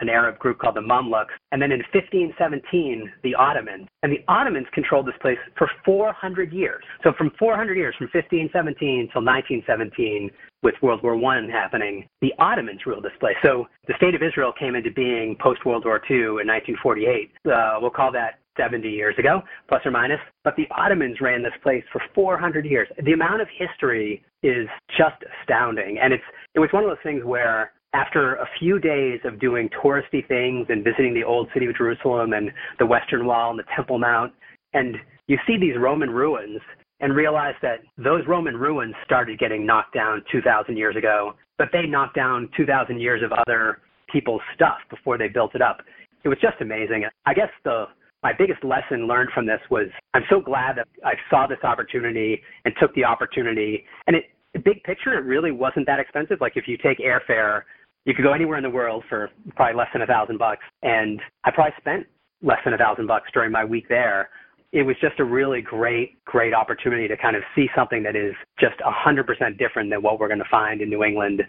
[0.00, 1.32] an Arab group called the Mamluks.
[1.52, 3.86] And then in 1517, the Ottomans.
[4.02, 6.82] And the Ottomans controlled this place for 400 years.
[7.04, 10.30] So from 400 years, from 1517 till 1917,
[10.62, 13.36] with World War One happening, the Ottomans ruled this place.
[13.42, 17.30] So the state of Israel came into being post World War II in 1948.
[17.46, 20.20] Uh, we'll call that 70 years ago, plus or minus.
[20.44, 22.88] But the Ottomans ran this place for 400 years.
[23.04, 27.24] The amount of history is just astounding, and it's it was one of those things
[27.24, 31.76] where after a few days of doing touristy things and visiting the old city of
[31.76, 34.32] Jerusalem and the Western Wall and the Temple Mount,
[34.72, 36.60] and you see these Roman ruins
[37.00, 41.82] and realize that those Roman ruins started getting knocked down 2,000 years ago, but they
[41.82, 43.78] knocked down 2,000 years of other
[44.10, 45.80] people's stuff before they built it up.
[46.24, 47.04] It was just amazing.
[47.26, 47.86] I guess the
[48.22, 52.40] my biggest lesson learned from this was I'm so glad that I saw this opportunity
[52.64, 53.84] and took the opportunity.
[54.06, 54.24] And it,
[54.64, 56.40] big picture, it really wasn't that expensive.
[56.40, 57.62] Like if you take airfare,
[58.04, 60.64] you could go anywhere in the world for probably less than a thousand bucks.
[60.82, 62.06] And I probably spent
[62.42, 64.30] less than a thousand bucks during my week there.
[64.72, 68.34] It was just a really great, great opportunity to kind of see something that is
[68.58, 71.42] just a hundred percent different than what we're going to find in New England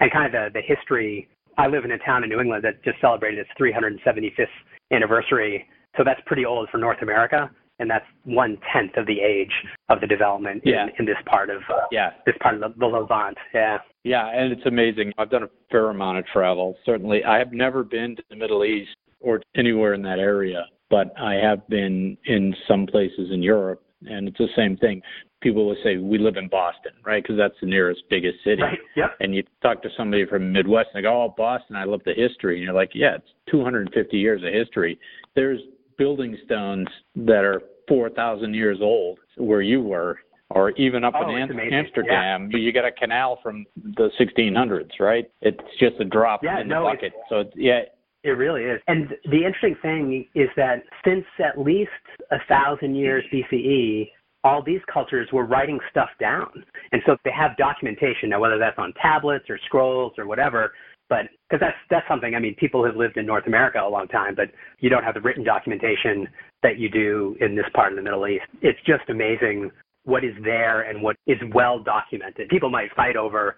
[0.00, 1.28] and kind of the, the history.
[1.56, 4.46] I live in a town in New England that just celebrated its 375th
[4.92, 5.66] anniversary.
[5.96, 9.52] So that's pretty old for North America, and that's one tenth of the age
[9.88, 10.84] of the development Yeah.
[10.84, 12.10] in, in this part of uh, Yeah.
[12.26, 13.36] this part of the, the Levant.
[13.54, 13.78] Yeah.
[14.04, 15.12] Yeah, and it's amazing.
[15.18, 16.76] I've done a fair amount of travel.
[16.86, 21.12] Certainly, I have never been to the Middle East or anywhere in that area, but
[21.18, 25.02] I have been in some places in Europe, and it's the same thing.
[25.40, 27.22] People will say we live in Boston, right?
[27.22, 28.62] Because that's the nearest biggest city.
[28.62, 28.78] Right.
[28.96, 29.10] Yep.
[29.20, 32.00] And you talk to somebody from the Midwest, and they go, "Oh, Boston, I love
[32.04, 34.98] the history." And you're like, "Yeah, it's 250 years of history."
[35.34, 35.60] There's
[35.98, 40.18] building stones that are 4,000 years old where you were,
[40.50, 41.74] or even up Oh, in it's Am- amazing.
[41.74, 42.50] Amsterdam.
[42.52, 45.30] You got a canal from the 1600s, right?
[45.42, 47.12] It's just a drop Yeah, in no, the bucket.
[47.28, 47.80] So it's, yeah,
[48.24, 48.80] It really is.
[48.88, 51.90] And the interesting thing is that since at least
[52.30, 54.10] a thousand years BCE,
[54.44, 56.64] all these cultures were writing stuff down.
[56.92, 58.28] And so they have documentation.
[58.30, 60.72] Now, whether that's on tablets or scrolls or whatever,
[61.08, 64.08] but because that's, that's something, I mean, people have lived in North America a long
[64.08, 66.28] time, but you don't have the written documentation
[66.62, 68.44] that you do in this part of the Middle East.
[68.60, 69.70] It's just amazing
[70.04, 72.48] what is there and what is well documented.
[72.48, 73.56] People might fight over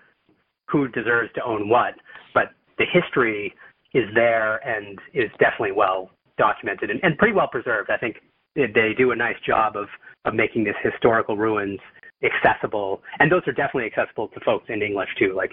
[0.69, 1.95] who deserves to own what,
[2.35, 3.53] but the history
[3.95, 7.91] is there and is definitely well documented and, and pretty well preserved.
[7.91, 8.17] I think
[8.55, 9.87] they do a nice job of,
[10.25, 11.81] of making this historical ruins
[12.23, 13.03] accessible.
[13.19, 15.35] And those are definitely accessible to folks in English too.
[15.37, 15.53] Like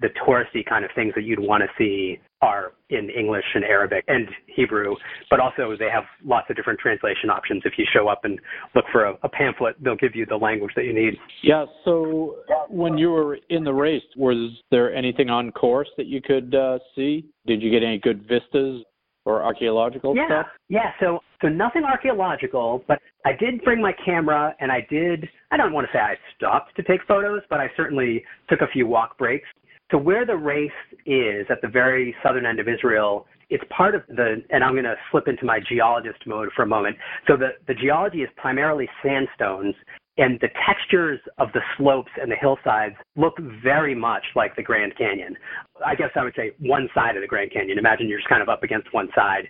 [0.00, 4.04] the touristy kind of things that you'd want to see are in English and Arabic
[4.08, 4.94] and Hebrew,
[5.30, 7.62] but also they have lots of different translation options.
[7.64, 8.38] If you show up and
[8.74, 11.14] look for a, a pamphlet, they'll give you the language that you need.
[11.42, 11.64] Yeah.
[11.84, 12.36] So
[12.68, 16.78] when you were in the race, was there anything on course that you could uh,
[16.94, 17.26] see?
[17.46, 18.84] Did you get any good vistas
[19.24, 20.46] or archaeological yeah, stuff?
[20.68, 25.56] Yeah, so so nothing archaeological, but I did bring my camera and I did I
[25.56, 28.86] don't want to say I stopped to take photos, but I certainly took a few
[28.86, 29.48] walk breaks.
[29.90, 30.70] So where the race
[31.04, 34.84] is at the very southern end of Israel it's part of the, and I'm going
[34.84, 36.96] to slip into my geologist mode for a moment.
[37.26, 39.74] So the, the geology is primarily sandstones,
[40.18, 44.96] and the textures of the slopes and the hillsides look very much like the Grand
[44.96, 45.36] Canyon.
[45.84, 47.78] I guess I would say one side of the Grand Canyon.
[47.78, 49.48] Imagine you're just kind of up against one side.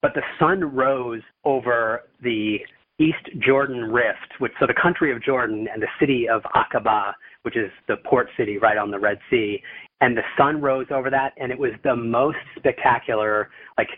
[0.00, 2.58] But the sun rose over the
[2.98, 7.12] East Jordan Rift, which so the country of Jordan and the city of Aqaba,
[7.48, 9.62] which is the port city right on the Red Sea,
[10.02, 13.88] and the sun rose over that, and it was the most spectacular, like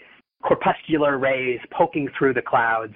[0.44, 2.92] corpuscular rays poking through the clouds.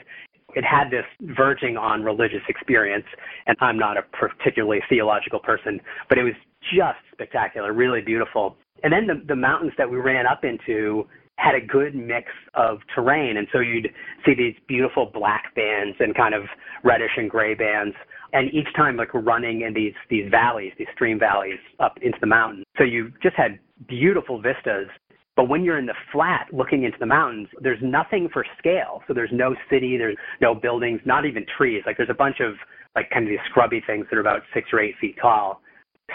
[0.55, 1.05] It had this
[1.37, 3.05] verging on religious experience,
[3.49, 6.35] and I'm not a particularly theological person, but it was
[6.73, 8.57] just spectacular, really beautiful.
[8.85, 12.79] And then the, the mountains that we ran up into had a good mix of
[12.95, 13.89] terrain, and so you'd
[14.25, 16.45] see these beautiful black bands and kind of
[16.85, 17.97] reddish and gray bands
[18.35, 22.27] and each time like running in these these valleys, these stream valleys up into the
[22.27, 22.65] mountain.
[22.77, 23.59] So you just had
[23.89, 24.89] beautiful vistas.
[25.37, 29.03] But when you're in the flat looking into the mountains, there's nothing for scale.
[29.09, 31.83] So there's no city, there's no buildings, not even trees.
[31.87, 32.55] Like there's a bunch of
[32.95, 35.61] like kind of these scrubby things that are about six or eight feet tall.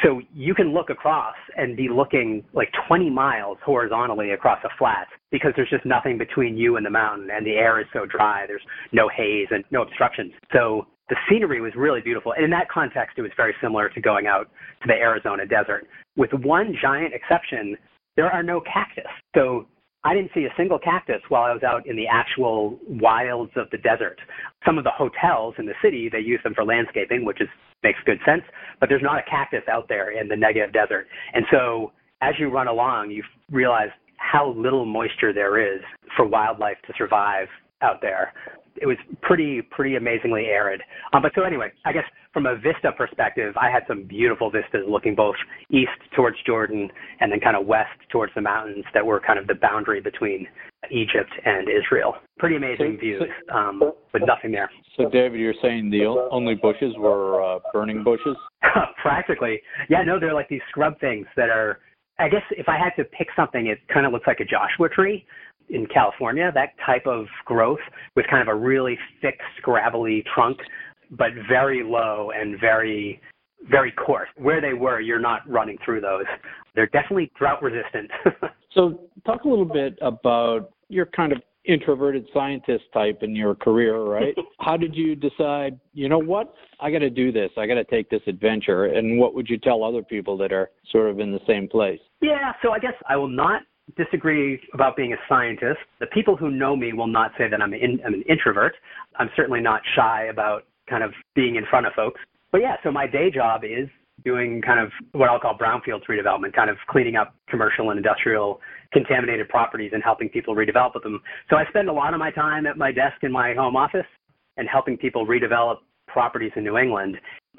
[0.03, 5.07] So you can look across and be looking like 20 miles horizontally across a flat
[5.31, 8.45] because there's just nothing between you and the mountain and the air is so dry.
[8.47, 8.61] There's
[8.93, 10.31] no haze and no obstructions.
[10.53, 12.33] So the scenery was really beautiful.
[12.33, 14.49] And in that context, it was very similar to going out
[14.81, 15.87] to the Arizona desert.
[16.15, 17.75] With one giant exception,
[18.15, 19.11] there are no cactus.
[19.35, 19.67] So
[20.03, 23.69] I didn't see a single cactus while I was out in the actual wilds of
[23.71, 24.19] the desert.
[24.65, 27.49] Some of the hotels in the city, they use them for landscaping, which is
[27.83, 28.41] makes good sense,
[28.81, 31.07] but there's not a cactus out there in the Negev desert.
[31.33, 35.81] And so as you run along, you realize how little moisture there is
[36.17, 37.47] for wildlife to survive
[37.81, 38.33] out there
[38.81, 40.81] it was pretty pretty amazingly arid.
[41.13, 44.85] Um, but so anyway, I guess from a vista perspective, I had some beautiful vistas
[44.87, 45.35] looking both
[45.71, 49.47] east towards Jordan and then kind of west towards the mountains that were kind of
[49.47, 50.47] the boundary between
[50.91, 52.15] Egypt and Israel.
[52.37, 53.81] Pretty amazing so, views, so, um,
[54.13, 54.69] but nothing there.
[54.95, 58.37] So, David, you're saying the only bushes were uh, burning bushes?
[59.01, 60.03] Practically, yeah.
[60.03, 61.79] No, they're like these scrub things that are.
[62.21, 64.89] I guess if I had to pick something, it kind of looks like a Joshua
[64.89, 65.25] tree
[65.69, 67.79] in California, that type of growth
[68.15, 70.57] with kind of a really thick, scrabbly trunk,
[71.11, 73.21] but very low and very,
[73.69, 74.29] very coarse.
[74.37, 76.25] Where they were, you're not running through those.
[76.75, 78.09] They're definitely drought resistant.
[78.73, 84.01] so, talk a little bit about your kind of introverted scientist type in your career,
[84.01, 84.35] right?
[84.59, 87.83] How did you decide, you know what, I got to do this, I got to
[87.83, 88.85] take this adventure?
[88.85, 91.99] And what would you tell other people that are sort of in the same place?
[92.21, 93.61] Yeah, so I guess I will not
[93.97, 95.79] disagree about being a scientist.
[95.99, 98.73] The people who know me will not say that I'm, in, I'm an introvert.
[99.17, 102.19] I'm certainly not shy about kind of being in front of folks.
[102.51, 103.87] But yeah, so my day job is
[104.23, 108.59] doing kind of what I'll call brownfield redevelopment, kind of cleaning up commercial and industrial
[108.91, 111.21] contaminated properties and helping people redevelop them.
[111.49, 114.05] So I spend a lot of my time at my desk in my home office
[114.57, 115.77] and helping people redevelop
[116.07, 117.17] properties in New England.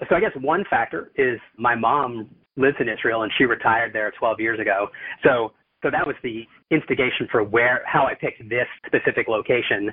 [0.09, 4.12] So I guess one factor is my mom lives in Israel and she retired there
[4.18, 4.89] 12 years ago.
[5.22, 5.53] So
[5.83, 9.91] so that was the instigation for where how I picked this specific location.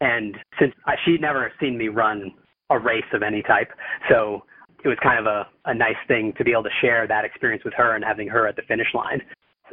[0.00, 2.32] And since I, she'd never seen me run
[2.70, 3.70] a race of any type,
[4.08, 4.44] so
[4.84, 7.64] it was kind of a, a nice thing to be able to share that experience
[7.64, 9.20] with her and having her at the finish line.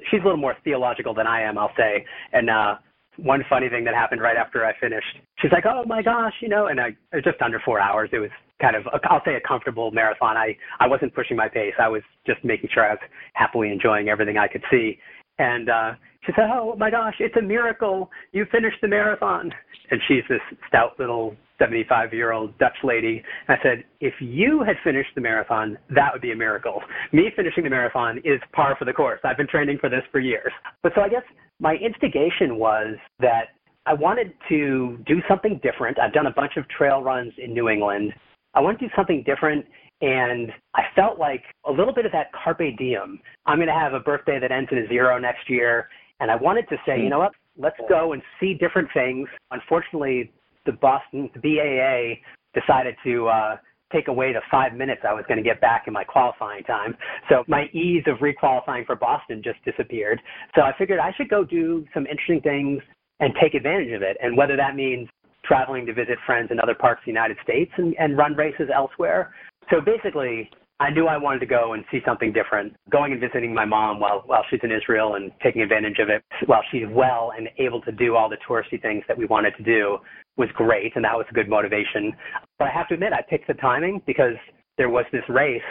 [0.09, 2.05] She's a little more theological than I am, I'll say.
[2.33, 2.75] And uh,
[3.17, 5.07] one funny thing that happened right after I finished,
[5.39, 8.09] she's like, "Oh my gosh," you know, and I it was just under four hours.
[8.11, 10.37] It was kind of, I'll say, a comfortable marathon.
[10.37, 11.73] I I wasn't pushing my pace.
[11.79, 12.99] I was just making sure I was
[13.33, 14.97] happily enjoying everything I could see.
[15.37, 15.91] And uh,
[16.25, 18.09] she said, "Oh my gosh, it's a miracle!
[18.31, 19.51] You finished the marathon."
[19.91, 23.23] And she's this stout little 75-year-old Dutch lady.
[23.47, 26.81] And I said, "If you had finished the marathon, that would be a miracle.
[27.11, 29.19] Me finishing the marathon is par for the course.
[29.23, 30.51] I've been training for this for years."
[30.83, 31.23] But so I guess
[31.59, 33.49] my instigation was that
[33.85, 35.99] I wanted to do something different.
[35.99, 38.13] I've done a bunch of trail runs in New England.
[38.55, 39.65] I want to do something different
[40.01, 43.19] and I felt like a little bit of that carpe diem.
[43.45, 45.89] I'm going to have a birthday that ends in a zero next year.
[46.19, 47.31] And I wanted to say, you know what?
[47.57, 49.27] Let's go and see different things.
[49.51, 50.31] Unfortunately,
[50.65, 53.57] the Boston, the BAA decided to uh,
[53.93, 56.95] take away the five minutes I was going to get back in my qualifying time.
[57.29, 60.21] So my ease of requalifying for Boston just disappeared.
[60.55, 62.81] So I figured I should go do some interesting things
[63.19, 64.17] and take advantage of it.
[64.21, 65.07] And whether that means
[65.45, 68.67] traveling to visit friends in other parts of the United States and, and run races
[68.73, 69.33] elsewhere,
[69.69, 70.49] so basically,
[70.79, 72.75] I knew I wanted to go and see something different.
[72.89, 76.21] Going and visiting my mom while while she's in Israel and taking advantage of it
[76.47, 79.63] while she's well and able to do all the touristy things that we wanted to
[79.63, 79.97] do
[80.37, 82.13] was great, and that was a good motivation.
[82.59, 84.35] But I have to admit, I picked the timing because
[84.77, 85.61] there was this race,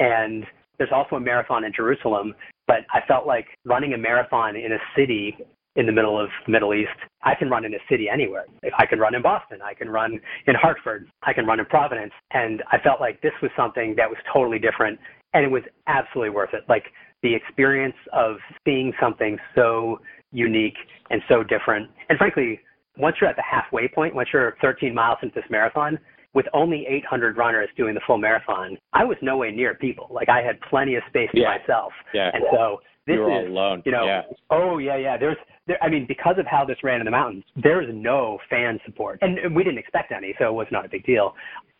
[0.00, 0.44] and
[0.76, 2.34] there's also a marathon in Jerusalem.
[2.66, 5.36] But I felt like running a marathon in a city
[5.78, 6.90] in the middle of the Middle East.
[7.22, 8.44] I can run in a city anywhere.
[8.76, 9.60] I can run in Boston.
[9.64, 11.08] I can run in Hartford.
[11.22, 12.12] I can run in Providence.
[12.32, 14.98] And I felt like this was something that was totally different
[15.34, 16.64] and it was absolutely worth it.
[16.68, 16.84] Like
[17.22, 20.00] the experience of seeing something so
[20.32, 20.76] unique
[21.10, 21.88] and so different.
[22.08, 22.60] And frankly,
[22.96, 25.98] once you're at the halfway point, once you're 13 miles into this marathon,
[26.34, 30.08] with only 800 runners doing the full marathon, I was nowhere near people.
[30.10, 31.92] Like I had plenty of space to myself.
[32.12, 32.30] Yeah.
[32.34, 33.82] And so this you is, alone.
[33.86, 34.22] you know, yeah.
[34.50, 35.16] oh yeah, yeah.
[35.16, 35.36] There's,
[35.68, 38.80] there, I mean, because of how this ran in the mountains, there is no fan
[38.84, 41.34] support, and we didn't expect any, so it was not a big deal.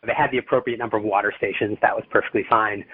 [0.05, 1.77] They had the appropriate number of water stations.
[1.81, 2.85] That was perfectly fine.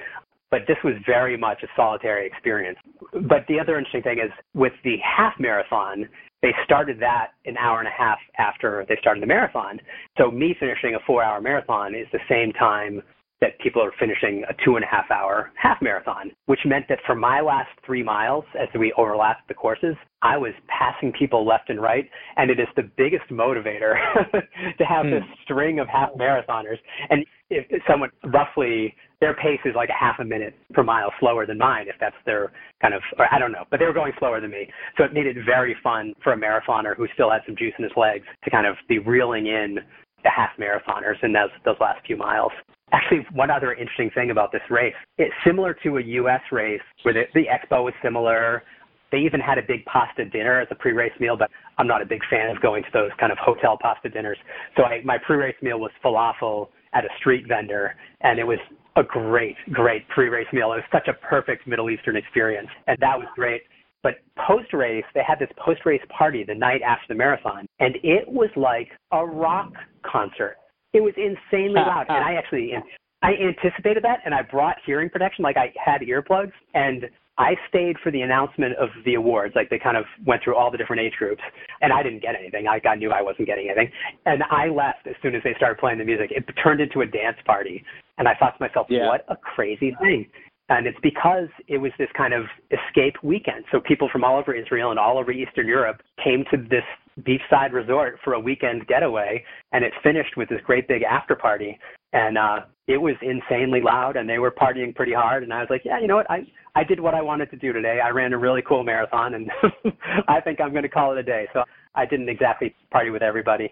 [0.50, 2.78] But this was very much a solitary experience.
[3.12, 6.08] But the other interesting thing is with the half marathon,
[6.41, 9.80] they started that an hour and a half after they started the marathon.
[10.18, 13.02] So me finishing a four hour marathon is the same time
[13.42, 17.00] that people are finishing a two and a half hour half marathon, which meant that
[17.06, 21.70] for my last three miles, as we overlapped the courses, I was passing people left
[21.70, 22.10] and right.
[22.38, 23.96] And it is the biggest motivator
[24.78, 25.34] to have this hmm.
[25.44, 26.78] string of half marathoners.
[27.10, 31.12] And if if someone roughly, their pace is like a half a minute per mile
[31.20, 33.94] slower than mine, if that's their kind of, or I don't know, but they were
[33.94, 34.68] going slower than me.
[34.98, 37.84] So it made it very fun for a marathoner who still had some juice in
[37.84, 39.80] his legs to kind of be reeling in
[40.24, 42.52] the half marathoners in those those last few miles.
[42.92, 46.42] Actually, one other interesting thing about this race, it's similar to a U.S.
[46.52, 48.64] race where the, the expo was similar.
[49.12, 52.06] They even had a big pasta dinner as a pre-race meal, but I'm not a
[52.06, 54.38] big fan of going to those kind of hotel pasta dinners.
[54.78, 58.60] So I, my pre-race meal was falafel at a street vendor, and it was
[58.96, 60.72] a great, great pre-race meal.
[60.74, 63.64] It was such a perfect Middle Eastern experience, and that was great.
[64.04, 64.16] But
[64.48, 68.28] post race, they had this post race party the night after the marathon, and it
[68.28, 69.74] was like a rock
[70.06, 70.58] concert.
[70.96, 72.74] It was insanely loud, and I actually
[73.22, 75.43] I anticipated that, and I brought hearing protection.
[75.43, 77.06] Like I had earplugs, and
[77.38, 79.56] I stayed for the announcement of the awards.
[79.56, 81.41] Like they kind of went through all the different age groups,
[81.82, 82.68] and I didn't get anything.
[82.68, 83.91] I, I knew I wasn't getting anything,
[84.26, 86.32] and I left as soon as they started playing the music.
[86.32, 87.84] It turned into a dance party,
[88.18, 89.08] and I thought to myself, Yeah.
[89.08, 90.28] "What a crazy thing!"
[90.70, 93.66] And it's because it was this kind of escape weekend.
[93.72, 96.84] So people from all over Israel and all over Eastern Europe came to this
[97.22, 101.78] beachside resort for a weekend getaway, and it finished with this great big after party.
[102.13, 105.43] And uh, it was insanely loud, and they were partying pretty hard.
[105.43, 106.30] And I was like, yeah, you know what?
[106.30, 106.39] I
[106.76, 107.99] I did what I wanted to do today.
[108.03, 109.49] I ran a really cool marathon, and
[110.28, 111.47] I think I'm going to call it a day.
[111.53, 111.63] So
[111.95, 113.72] I didn't exactly party with everybody.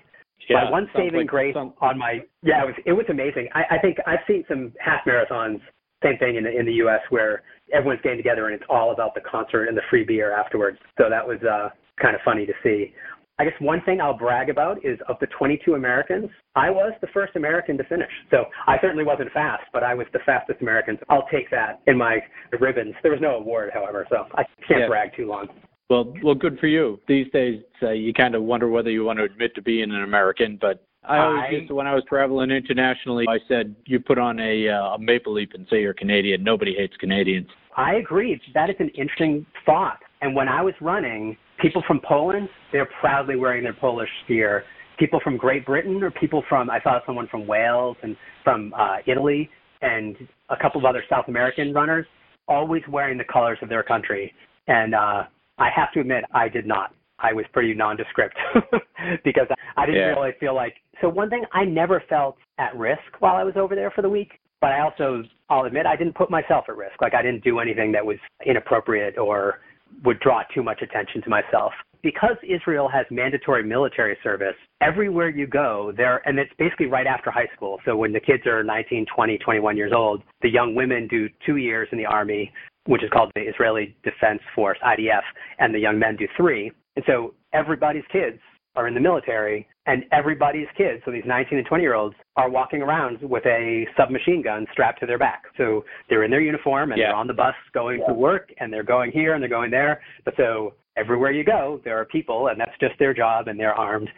[0.49, 3.49] Yeah, my one saving like grace some- on my yeah, it was it was amazing.
[3.53, 5.61] I, I think I've seen some half marathons,
[6.03, 7.01] same thing in the in the U.S.
[7.09, 10.77] where everyone's getting together and it's all about the concert and the free beer afterwards.
[10.97, 11.69] So that was uh,
[12.01, 12.93] kind of funny to see.
[13.39, 17.07] I guess one thing I'll brag about is of the 22 Americans, I was the
[17.07, 18.11] first American to finish.
[18.29, 20.97] So I certainly wasn't fast, but I was the fastest American.
[20.99, 22.19] So I'll take that in my
[22.59, 22.93] ribbons.
[23.01, 24.87] There was no award, however, so I can't Yeah.
[24.87, 25.49] brag too long.
[25.89, 26.99] Well, well, good for you.
[27.07, 30.03] These days, uh, you kind of wonder whether you want to admit to being an
[30.03, 30.57] American.
[30.57, 34.17] But I always I- used to, when I was traveling internationally, I said you put
[34.19, 36.43] on a, uh, a maple leaf and say you're Canadian.
[36.43, 37.49] Nobody hates Canadians.
[37.75, 38.39] I agree.
[38.53, 39.99] That is an interesting thought.
[40.21, 44.65] And when I was running, people from Poland, they're proudly wearing their Polish gear.
[44.99, 48.97] People from Great Britain or people from, I saw someone from Wales and from uh,
[49.07, 49.49] Italy
[49.81, 50.15] and
[50.49, 52.05] a couple of other South American runners,
[52.47, 54.33] always wearing the colors of their country.
[54.67, 55.23] And uh,
[55.57, 56.93] I have to admit, I did not.
[57.17, 58.35] I was pretty nondescript
[59.23, 59.47] because
[59.77, 60.09] I didn't Yeah.
[60.09, 60.75] really feel like.
[61.01, 64.09] So one thing, I never felt at risk while I was over there for the
[64.09, 64.33] week.
[64.59, 67.01] But I also, I'll admit, I didn't put myself at risk.
[67.01, 69.59] Like I didn't do anything that was inappropriate or
[70.03, 71.73] would draw too much attention to myself.
[72.01, 77.31] Because Israel has mandatory military service, everywhere you go, there, and it's basically right after
[77.31, 77.79] high school.
[77.85, 81.55] So when the kids are 19, 20, 21 years old, the young women do two
[81.55, 82.51] years in the army,
[82.87, 85.21] which is called the Israeli Defense Force, IDF,
[85.59, 86.71] and the young men do three.
[86.97, 88.39] And so everybody's kids
[88.75, 92.49] are in the military, and everybody's kids, so these 19 and 20 year olds, are
[92.49, 95.43] walking around with a submachine gun strapped to their back.
[95.57, 97.07] So they're in their uniform and Yeah.
[97.07, 100.01] they're on the bus going to work, and they're going here and they're going there.
[100.25, 103.75] But so everywhere you go, there are people, and that's just their job, and they're
[103.75, 104.09] armed.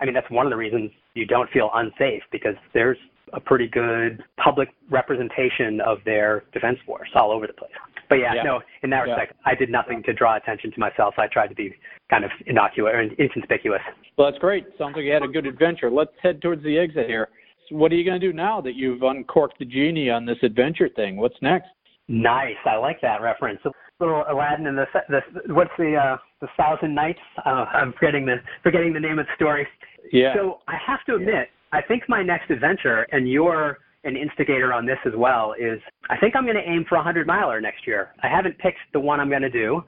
[0.00, 2.98] I mean, that's one of the reasons you don't feel unsafe because there's
[3.32, 7.70] a pretty good public representation of their defense force all over the place.
[8.12, 8.42] But yeah, Yeah.
[8.42, 9.14] no, in that Yeah.
[9.14, 11.18] respect, I did nothing to draw attention to myself.
[11.18, 11.74] I tried to be
[12.10, 13.80] kind of innocuous or inconspicuous.
[14.18, 14.66] Well, that's great.
[14.76, 15.88] Sounds like you had a good adventure.
[15.90, 17.30] Let's head towards the exit here.
[17.68, 20.42] So what are you going to do now that you've uncorked the genie on this
[20.42, 21.16] adventure thing?
[21.16, 21.70] What's next?
[22.06, 22.58] Nice.
[22.66, 23.64] I like that reference.
[23.64, 27.20] A little Aladdin and the, the what's the uh, the Thousand Nights?
[27.46, 29.66] Uh, I'm forgetting the forgetting the name of the story.
[30.12, 30.34] Yeah.
[30.34, 34.86] So I have to admit, I think my next adventure, and you're an instigator on
[34.86, 35.80] this as well, is
[36.10, 38.10] I think I'm going to aim for a hundred miler next year.
[38.22, 39.82] I haven't picked the one I'm going to do,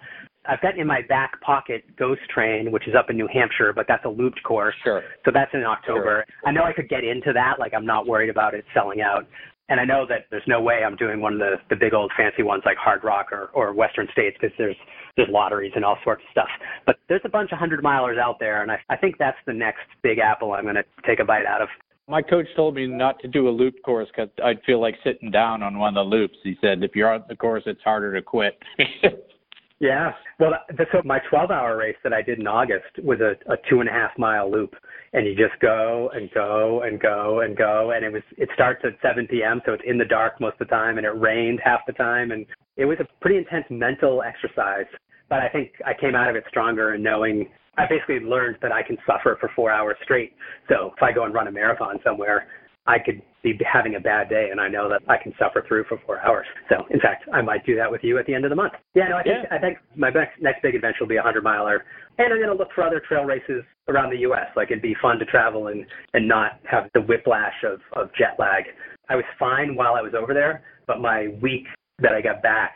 [0.47, 3.87] I've got in my back pocket Ghost Train, which is up in New Hampshire, but
[3.89, 4.75] that's a looped course.
[4.85, 5.03] Sure.
[5.25, 6.25] So that's in October.
[6.45, 7.59] I know I could get into that.
[7.59, 9.27] Like I'm not worried about it selling out.
[9.71, 12.13] And I know that there's no way I'm doing one of the, the big old
[12.19, 14.77] fancy ones like Hard Rock or, or Western States because there's
[15.17, 16.49] there's lotteries and all sorts of stuff.
[16.85, 19.55] But there's a bunch of hundred milers out there, and I, I think that's the
[19.55, 21.69] next big apple I'm going to take a bite out of.
[22.09, 25.31] My coach told me not to do a loop course because I'd feel like sitting
[25.31, 26.37] down on one of the loops.
[26.43, 28.59] He said if you're on the course, it's harder to quit.
[29.81, 30.13] Yeah.
[30.39, 30.53] Well,
[30.93, 33.89] so my 12 hour race that I did in August was a, a two and
[33.89, 34.75] a half mile loop.
[35.13, 37.93] And you just go and go and go and go.
[37.95, 39.61] And it was, it starts at 7 p.m.
[39.67, 42.31] So it's in the dark most of the time and it rained half the time.
[42.31, 42.47] And
[42.77, 44.87] it was a pretty intense mental exercise.
[45.29, 48.73] But I think I came out of it stronger and knowing I basically learned that
[48.73, 50.33] I can suffer for four hours straight.
[50.69, 52.47] So if I go and run a marathon somewhere,
[52.87, 55.85] I could be having a bad day and I know that I can suffer through
[55.89, 56.47] for four hours.
[56.69, 58.75] So in fact, I might do that with you at the end of the month.
[58.95, 59.57] Yeah, no, I think, Yeah.
[59.57, 61.85] I think my next, next big adventure will be a hundred miler
[62.19, 64.47] and I'm going to look for other trail races around the U.S.
[64.55, 68.37] Like it'd be fun to travel and, and not have the whiplash of, of jet
[68.39, 68.65] lag.
[69.09, 71.65] I was fine while I was over there, but my week
[72.01, 72.75] that I got back,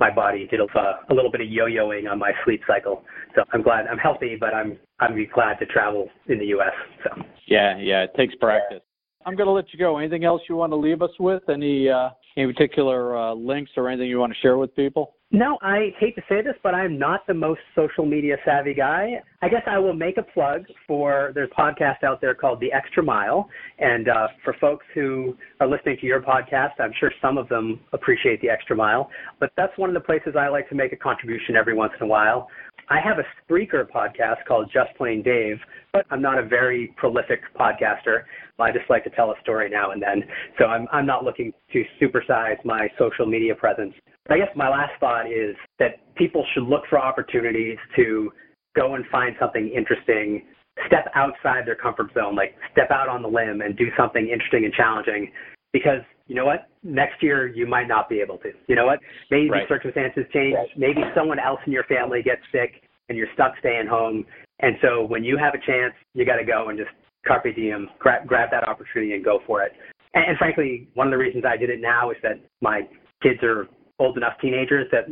[0.00, 3.04] my body did a, a little bit of yo-yoing on my sleep cycle.
[3.36, 6.72] So I'm glad I'm healthy, but I'm I'm glad to travel in the U.S.
[7.04, 8.80] So yeah, yeah, it takes practice.
[9.26, 9.98] I'm going to let you go.
[9.98, 11.42] Anything else you want to leave us with?
[11.48, 15.16] Any uh, any particular uh, links or anything you want to share with people?
[15.32, 19.22] No, I hate to say this, but I'm not the most social media savvy guy.
[19.42, 22.72] I guess I will make a plug for there's a podcast out there called The
[22.72, 23.48] Extra Mile.
[23.78, 27.78] And uh, for folks who are listening to your podcast, I'm sure some of them
[27.92, 29.08] appreciate The Extra Mile.
[29.38, 32.06] But that's one of the places I like to make a contribution every once in
[32.06, 32.48] a while.
[32.88, 35.58] I have a Spreaker podcast called Just Plain Dave,
[35.92, 38.22] but I'm not a very prolific podcaster.
[38.58, 40.24] I just like to tell a story now and then.
[40.58, 43.94] So I'm, I'm not looking to supersize my social media presence.
[44.30, 48.30] I guess my last thought is that people should look for opportunities to
[48.76, 50.42] go and find something interesting,
[50.86, 54.64] step outside their comfort zone, like step out on the limb and do something interesting
[54.64, 55.32] and challenging.
[55.72, 56.68] Because you know what?
[56.84, 58.50] Next year you might not be able to.
[58.68, 59.00] You know what?
[59.30, 59.68] Maybe Right.
[59.68, 60.56] circumstances change.
[60.76, 64.24] Maybe someone else in your family gets sick and you're stuck staying home.
[64.60, 66.90] And so when you have a chance, you got to go and just
[67.26, 69.72] carpe diem, grab, grab that opportunity and go for it.
[70.14, 72.82] And, and frankly, one of the reasons I did it now is that my
[73.22, 73.66] kids are
[74.00, 75.04] old enough teenagers that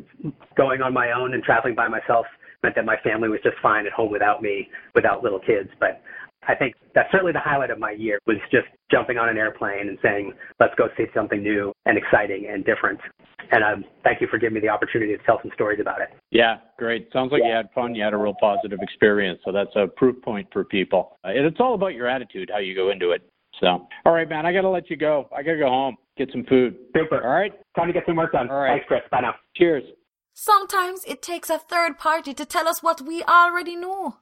[0.57, 2.27] going on my own and traveling by myself
[2.63, 5.69] meant that my family was just fine at home without me, without little kids.
[5.79, 6.03] But
[6.49, 9.89] I think that's certainly the highlight of my year was just jumping on an airplane
[9.89, 12.99] and saying, let's go see something new and exciting and different.
[13.51, 16.09] And um, thank you for giving me the opportunity to tell some stories about it.
[16.31, 17.09] Yeah, great.
[17.13, 17.95] Sounds like you had fun.
[17.95, 19.41] You had a real positive experience.
[19.45, 21.19] So that's a proof point for people.
[21.25, 23.23] Uh, and it's all about your attitude, how you go into it.
[23.61, 25.29] So, all right, man, I got to let you go.
[25.37, 26.77] I got to go home, get some food.
[26.95, 27.23] Super.
[27.23, 27.53] All right.
[27.77, 28.51] Time to get some work done.
[28.51, 28.75] All right.
[28.75, 29.01] Thanks, Chris.
[29.11, 29.35] Bye now.
[29.57, 29.85] Cheers.
[30.35, 34.19] Sometimes it takes a third party to tell us what we already know.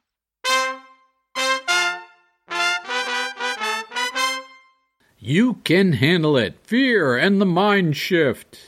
[5.19, 6.57] You can handle it.
[6.63, 8.59] Fear and the mind shift.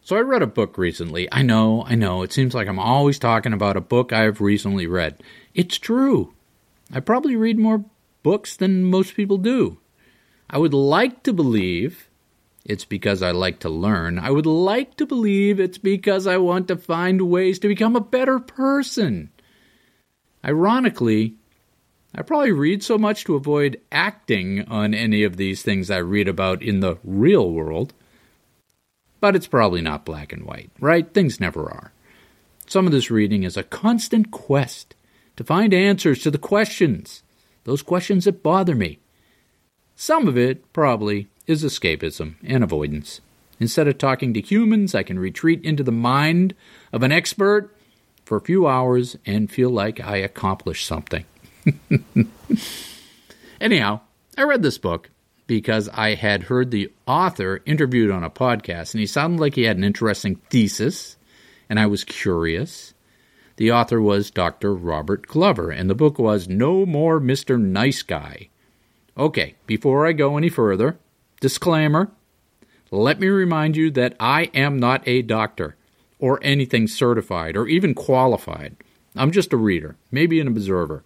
[0.00, 1.28] So I read a book recently.
[1.32, 4.40] I know, I know, it seems like I'm always talking about a book I have
[4.40, 5.20] recently read.
[5.52, 6.32] It's true.
[6.92, 7.84] I probably read more
[8.22, 9.78] books than most people do.
[10.48, 12.08] I would like to believe
[12.64, 14.18] it's because I like to learn.
[14.18, 18.00] I would like to believe it's because I want to find ways to become a
[18.00, 19.30] better person.
[20.44, 21.36] Ironically,
[22.14, 26.28] I probably read so much to avoid acting on any of these things I read
[26.28, 27.92] about in the real world.
[29.20, 31.12] But it's probably not black and white, right?
[31.12, 31.92] Things never are.
[32.66, 34.94] Some of this reading is a constant quest
[35.36, 37.22] to find answers to the questions,
[37.64, 38.98] those questions that bother me.
[39.96, 43.22] Some of it, probably, is escapism and avoidance.
[43.58, 46.54] Instead of talking to humans, I can retreat into the mind
[46.92, 47.74] of an expert
[48.26, 51.24] for a few hours and feel like I accomplished something.
[53.60, 54.00] Anyhow,
[54.36, 55.08] I read this book
[55.46, 59.62] because I had heard the author interviewed on a podcast, and he sounded like he
[59.62, 61.16] had an interesting thesis,
[61.70, 62.92] and I was curious.
[63.56, 64.74] The author was Dr.
[64.74, 67.58] Robert Glover, and the book was No More Mr.
[67.58, 68.50] Nice Guy.
[69.18, 70.98] Okay, before I go any further,
[71.40, 72.12] disclaimer
[72.90, 75.76] let me remind you that I am not a doctor
[76.18, 78.76] or anything certified or even qualified.
[79.16, 81.02] I'm just a reader, maybe an observer.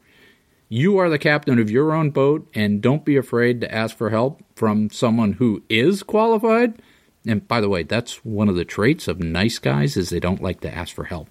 [0.68, 4.10] You are the captain of your own boat, and don't be afraid to ask for
[4.10, 6.80] help from someone who is qualified.
[7.26, 10.42] And by the way, that's one of the traits of nice guys is they don't
[10.42, 11.28] like to ask for help.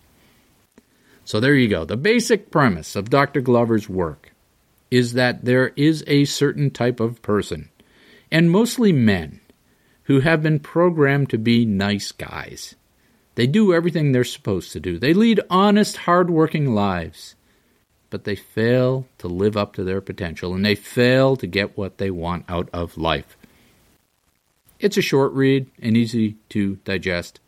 [1.23, 1.85] So there you go.
[1.85, 3.39] The basic premise of Dr.
[3.39, 4.28] Glover's work
[4.91, 7.69] is that there is a certain type of person,
[8.31, 9.39] and mostly men,
[10.03, 12.75] who have been programmed to be nice guys.
[13.35, 14.97] They do everything they're supposed to do.
[14.97, 17.35] They lead honest, hard-working lives.
[18.09, 21.99] But they fail to live up to their potential and they fail to get what
[21.99, 23.37] they want out of life.
[24.79, 27.39] It's a short read and easy to digest.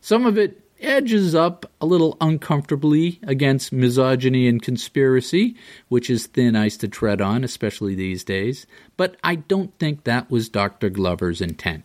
[0.00, 5.56] Some of it edges up a little uncomfortably against misogyny and conspiracy,
[5.88, 8.66] which is thin ice to tread on, especially these days,
[8.96, 10.90] but I don't think that was Dr.
[10.90, 11.84] Glover's intent.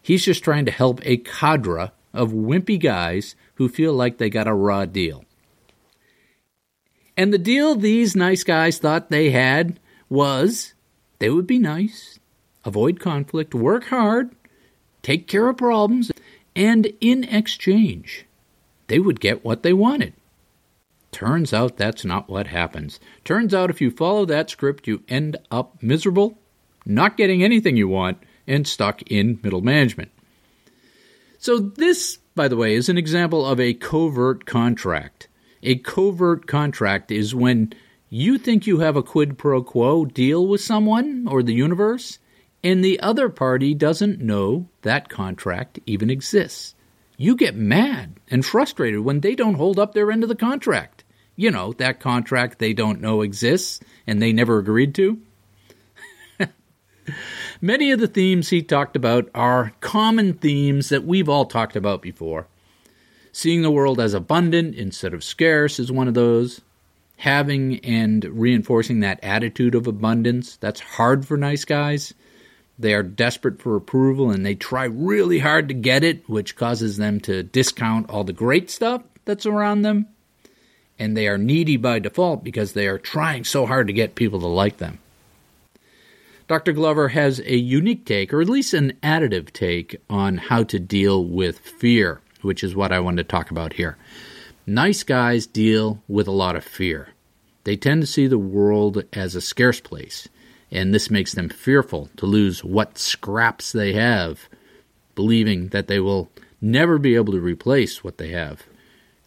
[0.00, 4.48] He's just trying to help a cadre of wimpy guys who feel like they got
[4.48, 5.24] a raw deal.
[7.16, 10.74] And the deal these nice guys thought they had was
[11.18, 12.18] they would be nice,
[12.64, 14.30] avoid conflict, work hard,
[15.02, 16.12] take care of problems,
[16.58, 18.26] and in exchange,
[18.88, 20.12] they would get what they wanted.
[21.12, 22.98] Turns out that's not what happens.
[23.24, 26.36] Turns out if you follow that script, you end up miserable,
[26.84, 30.10] not getting anything you want, and stuck in middle management.
[31.38, 35.28] So, this, by the way, is an example of a covert contract.
[35.62, 37.72] A covert contract is when
[38.10, 42.18] you think you have a quid pro quo deal with someone or the universe,
[42.62, 46.74] and the other party doesn't know that contract even exists.
[47.16, 51.04] You get mad and frustrated when they don't hold up their end of the contract.
[51.36, 55.20] You know, that contract they don't know exists and they never agreed to.
[57.60, 62.02] Many of the themes he talked about are common themes that we've all talked about
[62.02, 62.48] before.
[63.30, 66.60] Seeing the world as abundant instead of scarce is one of those.
[67.18, 72.14] Having and reinforcing that attitude of abundance, that's hard for nice guys.
[72.78, 76.96] They are desperate for approval and they try really hard to get it, which causes
[76.96, 80.06] them to discount all the great stuff that's around them.
[80.98, 84.40] And they are needy by default because they are trying so hard to get people
[84.40, 84.98] to like them.
[86.46, 86.72] Dr.
[86.72, 91.22] Glover has a unique take, or at least an additive take, on how to deal
[91.22, 93.98] with fear, which is what I want to talk about here.
[94.66, 97.10] Nice guys deal with a lot of fear.
[97.64, 100.28] They tend to see the world as a scarce place
[100.70, 104.48] and this makes them fearful to lose what scraps they have,
[105.14, 108.64] believing that they will never be able to replace what they have.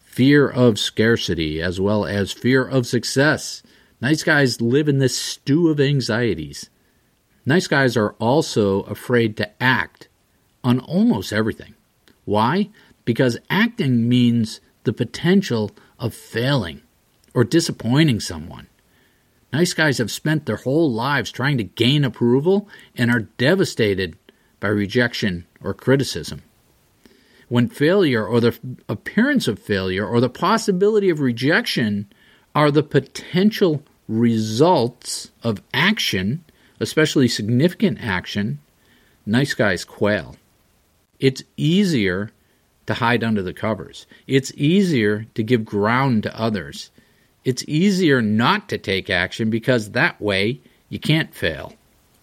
[0.04, 3.62] Fear of scarcity as well as fear of success.
[4.00, 6.68] Nice guys live in this stew of anxieties.
[7.44, 10.08] Nice guys are also afraid to act
[10.62, 11.74] on almost everything.
[12.24, 12.70] Why?
[13.04, 16.82] Because acting means the potential of failing
[17.34, 18.68] or disappointing someone.
[19.52, 24.16] Nice guys have spent their whole lives trying to gain approval and are devastated
[24.60, 26.42] by rejection or criticism.
[27.48, 32.10] When failure or the appearance of failure or the possibility of rejection
[32.54, 36.44] are the potential results of action,
[36.80, 38.58] especially significant action,
[39.26, 40.36] nice guys quail.
[41.20, 42.30] It's easier
[42.86, 44.06] to hide under the covers.
[44.26, 46.90] It's easier to give ground to others
[47.44, 51.74] it's easier not to take action because that way you can't fail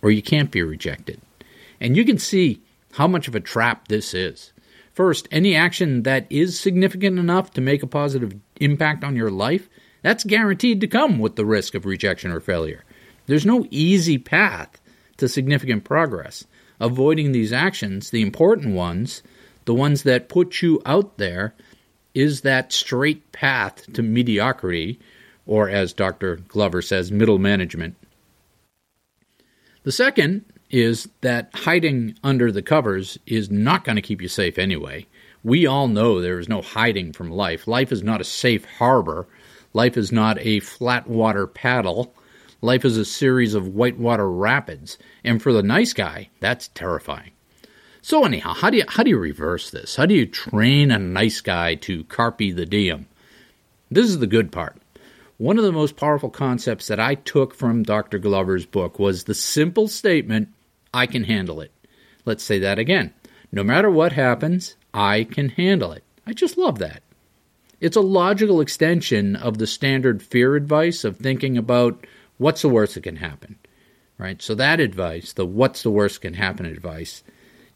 [0.01, 1.19] or you can't be rejected.
[1.81, 2.61] And you can see
[2.93, 4.53] how much of a trap this is.
[4.93, 9.69] First, any action that is significant enough to make a positive impact on your life,
[10.01, 12.83] that's guaranteed to come with the risk of rejection or failure.
[13.25, 14.81] There's no easy path
[15.17, 16.45] to significant progress.
[16.79, 19.21] Avoiding these actions, the important ones,
[19.65, 21.53] the ones that put you out there,
[22.19, 24.99] is that straight path to mediocrity,
[25.45, 26.35] or as Dr.
[26.49, 27.95] Glover says, middle management.
[29.83, 34.59] The second is that hiding under the covers is not going to keep you safe
[34.59, 35.07] anyway.
[35.45, 37.67] We all know there is no hiding from life.
[37.67, 39.25] Life is not a safe harbor.
[39.73, 42.13] Life is not a flat water paddle.
[42.61, 44.97] Life is a series of whitewater rapids.
[45.23, 47.31] And for the nice guy, that's terrifying.
[48.01, 49.95] So anyhow, how do you how do you reverse this?
[49.95, 53.07] How do you train a nice guy to carpe the diem?
[53.91, 54.77] This is the good part.
[55.37, 58.19] One of the most powerful concepts that I took from Dr.
[58.19, 60.49] Glover's book was the simple statement,
[60.93, 61.71] I can handle it.
[62.25, 63.13] Let's say that again.
[63.51, 66.03] No matter what happens, I can handle it.
[66.27, 67.03] I just love that.
[67.79, 72.05] It's a logical extension of the standard fear advice of thinking about
[72.37, 73.57] what's the worst that can happen.
[74.17, 74.41] Right?
[74.41, 77.23] So that advice, the what's the worst can happen advice,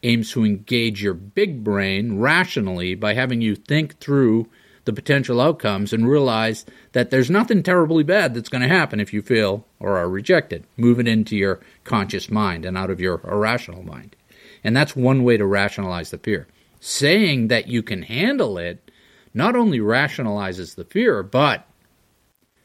[0.04, 4.48] aims to engage your big brain rationally by having you think through
[4.84, 9.12] the potential outcomes and realize that there's nothing terribly bad that's going to happen if
[9.12, 10.64] you fail or are rejected.
[10.76, 14.14] Move it into your conscious mind and out of your irrational mind.
[14.62, 16.46] And that's one way to rationalize the fear.
[16.80, 18.90] Saying that you can handle it
[19.32, 21.66] not only rationalizes the fear, but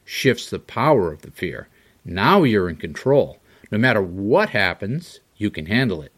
[0.04, 1.68] shifts the power of the fear.
[2.04, 3.38] Now you're in control.
[3.70, 6.12] No matter what happens, you can handle it.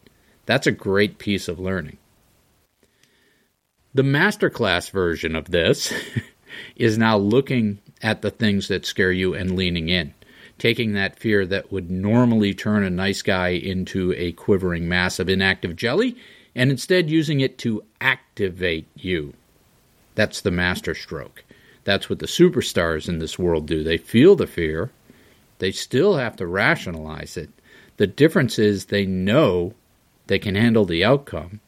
[0.45, 1.97] That's a great piece of learning.
[3.93, 5.93] The masterclass version of this
[6.75, 10.13] is now looking at the things that scare you and leaning in,
[10.57, 15.29] taking that fear that would normally turn a nice guy into a quivering mass of
[15.29, 16.17] inactive jelly
[16.55, 19.33] and instead using it to activate you.
[20.15, 21.43] That's the master stroke.
[21.83, 23.83] That's what the superstars in this world do.
[23.83, 24.91] They feel the fear,
[25.59, 27.49] they still have to rationalize it.
[27.97, 29.73] The difference is they know
[30.27, 31.59] they can handle the outcome.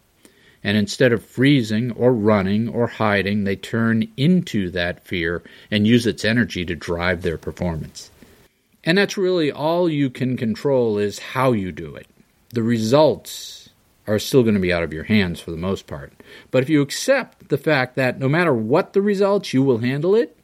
[0.64, 6.08] And instead of freezing or running or hiding, they turn into that fear and use
[6.08, 8.10] its energy to drive their performance.
[8.84, 12.08] And that's really all you can control is how you do it.
[12.50, 13.70] The results
[14.08, 16.14] are still going to be out of your hands for the most part.
[16.52, 20.16] But if you accept the fact that no matter what the results, you will handle
[20.16, 20.38] it,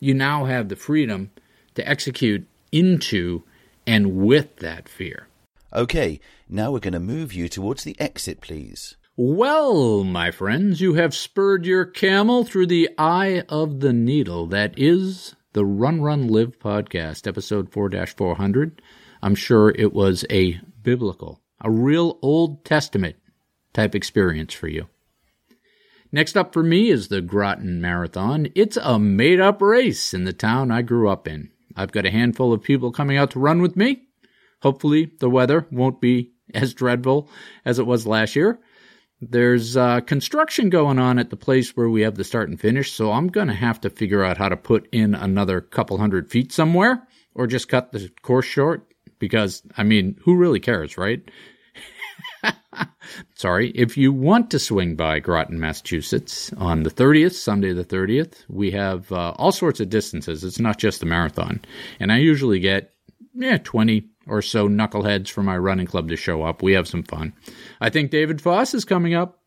[0.00, 1.30] you now have the freedom
[1.74, 3.42] to execute into
[3.86, 5.26] and with that fear.
[5.72, 6.20] Okay,
[6.50, 8.96] now we're going to move you towards the exit, please.
[9.16, 14.46] Well, my friends, you have spurred your camel through the eye of the needle.
[14.46, 18.80] That is the Run Run Live podcast, episode 4 400.
[19.22, 23.16] I'm sure it was a biblical, a real Old Testament
[23.72, 24.88] type experience for you.
[26.12, 28.48] Next up for me is the Groton Marathon.
[28.54, 31.50] It's a made up race in the town I grew up in.
[31.76, 34.04] I've got a handful of people coming out to run with me.
[34.62, 37.30] Hopefully, the weather won't be as dreadful
[37.64, 38.58] as it was last year.
[39.20, 42.92] There's uh, construction going on at the place where we have the start and finish,
[42.92, 46.30] so I'm going to have to figure out how to put in another couple hundred
[46.30, 48.86] feet somewhere or just cut the course short
[49.18, 51.28] because, I mean, who really cares, right?
[53.34, 53.70] Sorry.
[53.70, 58.70] If you want to swing by Groton, Massachusetts on the 30th, Sunday the 30th, we
[58.70, 60.44] have uh, all sorts of distances.
[60.44, 61.60] It's not just the marathon.
[61.98, 62.94] And I usually get
[63.34, 66.62] yeah, 20 or so knuckleheads from my running club to show up.
[66.62, 67.32] We have some fun.
[67.80, 69.40] I think David Foss is coming up.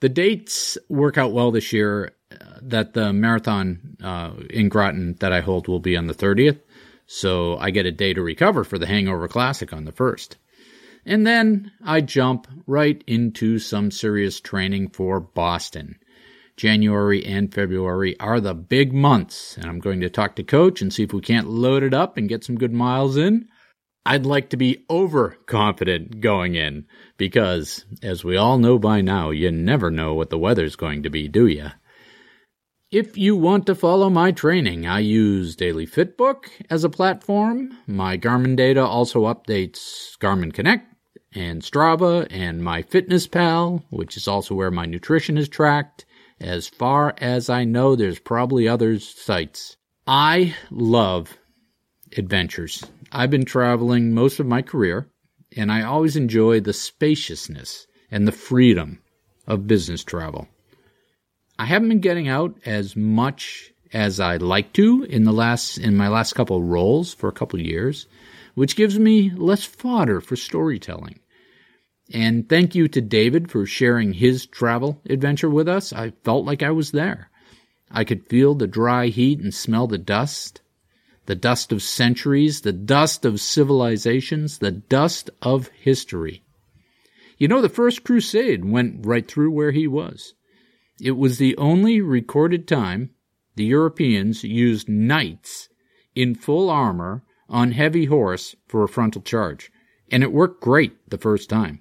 [0.00, 2.12] The dates work out well this year.
[2.32, 6.60] Uh, that the marathon uh, in Groton that I hold will be on the 30th.
[7.06, 10.36] So I get a day to recover for the Hangover Classic on the 1st.
[11.04, 15.98] And then I jump right into some serious training for Boston.
[16.62, 20.94] January and February are the big months, and I'm going to talk to Coach and
[20.94, 23.48] see if we can't load it up and get some good miles in.
[24.06, 26.86] I'd like to be overconfident going in
[27.16, 31.10] because, as we all know by now, you never know what the weather's going to
[31.10, 31.72] be, do you?
[32.92, 37.76] If you want to follow my training, I use Daily Fitbook as a platform.
[37.88, 40.86] My Garmin data also updates Garmin Connect
[41.34, 46.04] and Strava and MyFitnessPal, which is also where my nutrition is tracked.
[46.42, 49.76] As far as I know, there's probably other sites.
[50.08, 51.38] I love
[52.16, 52.84] adventures.
[53.12, 55.06] I've been traveling most of my career,
[55.56, 59.00] and I always enjoy the spaciousness and the freedom
[59.46, 60.48] of business travel.
[61.60, 65.96] I haven't been getting out as much as I'd like to in the last in
[65.96, 68.06] my last couple roles for a couple years,
[68.54, 71.20] which gives me less fodder for storytelling.
[72.12, 75.94] And thank you to David for sharing his travel adventure with us.
[75.94, 77.30] I felt like I was there.
[77.90, 80.60] I could feel the dry heat and smell the dust,
[81.24, 86.44] the dust of centuries, the dust of civilizations, the dust of history.
[87.38, 90.34] You know, the first crusade went right through where he was.
[91.00, 93.10] It was the only recorded time
[93.56, 95.70] the Europeans used knights
[96.14, 99.72] in full armor on heavy horse for a frontal charge,
[100.10, 101.80] and it worked great the first time.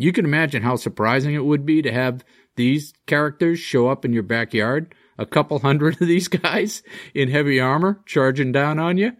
[0.00, 2.24] You can imagine how surprising it would be to have
[2.56, 6.82] these characters show up in your backyard, a couple hundred of these guys
[7.12, 9.12] in heavy armor charging down on you.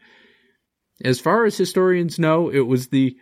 [1.05, 3.14] As far as historians know, it was the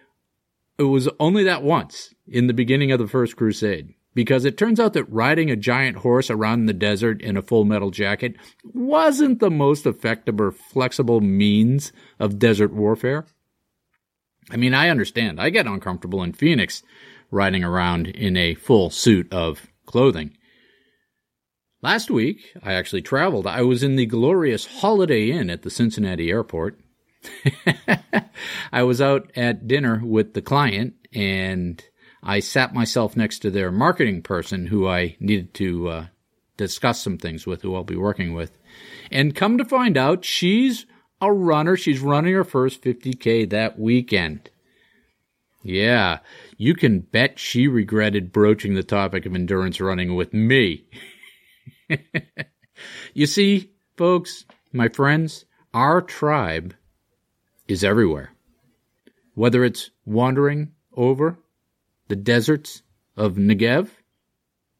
[0.78, 4.78] it was only that once in the beginning of the first crusade because it turns
[4.78, 8.36] out that riding a giant horse around the desert in a full metal jacket
[8.72, 13.26] wasn't the most effective or flexible means of desert warfare.
[14.48, 15.40] I mean, I understand.
[15.40, 16.84] I get uncomfortable in Phoenix
[17.30, 20.36] riding around in a full suit of clothing.
[21.80, 23.46] Last week, I actually traveled.
[23.46, 26.80] I was in the glorious Holiday Inn at the Cincinnati airport.
[28.72, 31.82] I was out at dinner with the client and
[32.22, 36.06] I sat myself next to their marketing person who I needed to uh,
[36.56, 38.58] discuss some things with, who I'll be working with.
[39.10, 40.84] And come to find out, she's
[41.20, 41.76] a runner.
[41.76, 44.50] She's running her first 50K that weekend.
[45.68, 46.20] Yeah,
[46.56, 50.86] you can bet she regretted broaching the topic of endurance running with me.
[53.12, 55.44] you see, folks, my friends,
[55.74, 56.72] our tribe
[57.68, 58.30] is everywhere.
[59.34, 61.38] Whether it's wandering over
[62.08, 62.80] the deserts
[63.14, 63.90] of Negev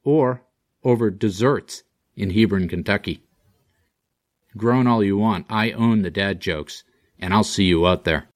[0.04, 0.40] or
[0.84, 1.82] over desserts
[2.16, 3.22] in Hebron, Kentucky.
[4.56, 5.44] Groan all you want.
[5.50, 6.82] I own the dad jokes,
[7.18, 8.28] and I'll see you out there.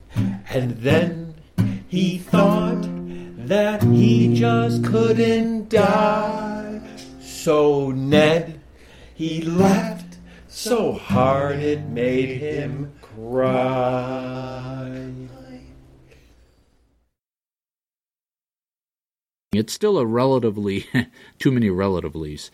[0.51, 1.32] And then
[1.93, 2.89] he thought
[3.47, 6.81] that he just couldn't die.
[7.21, 8.63] So Ned,
[9.15, 10.17] he laughed
[10.49, 14.89] so hard it made him cry.
[19.53, 20.87] It's still a relatively,
[21.39, 22.51] too many relatively's.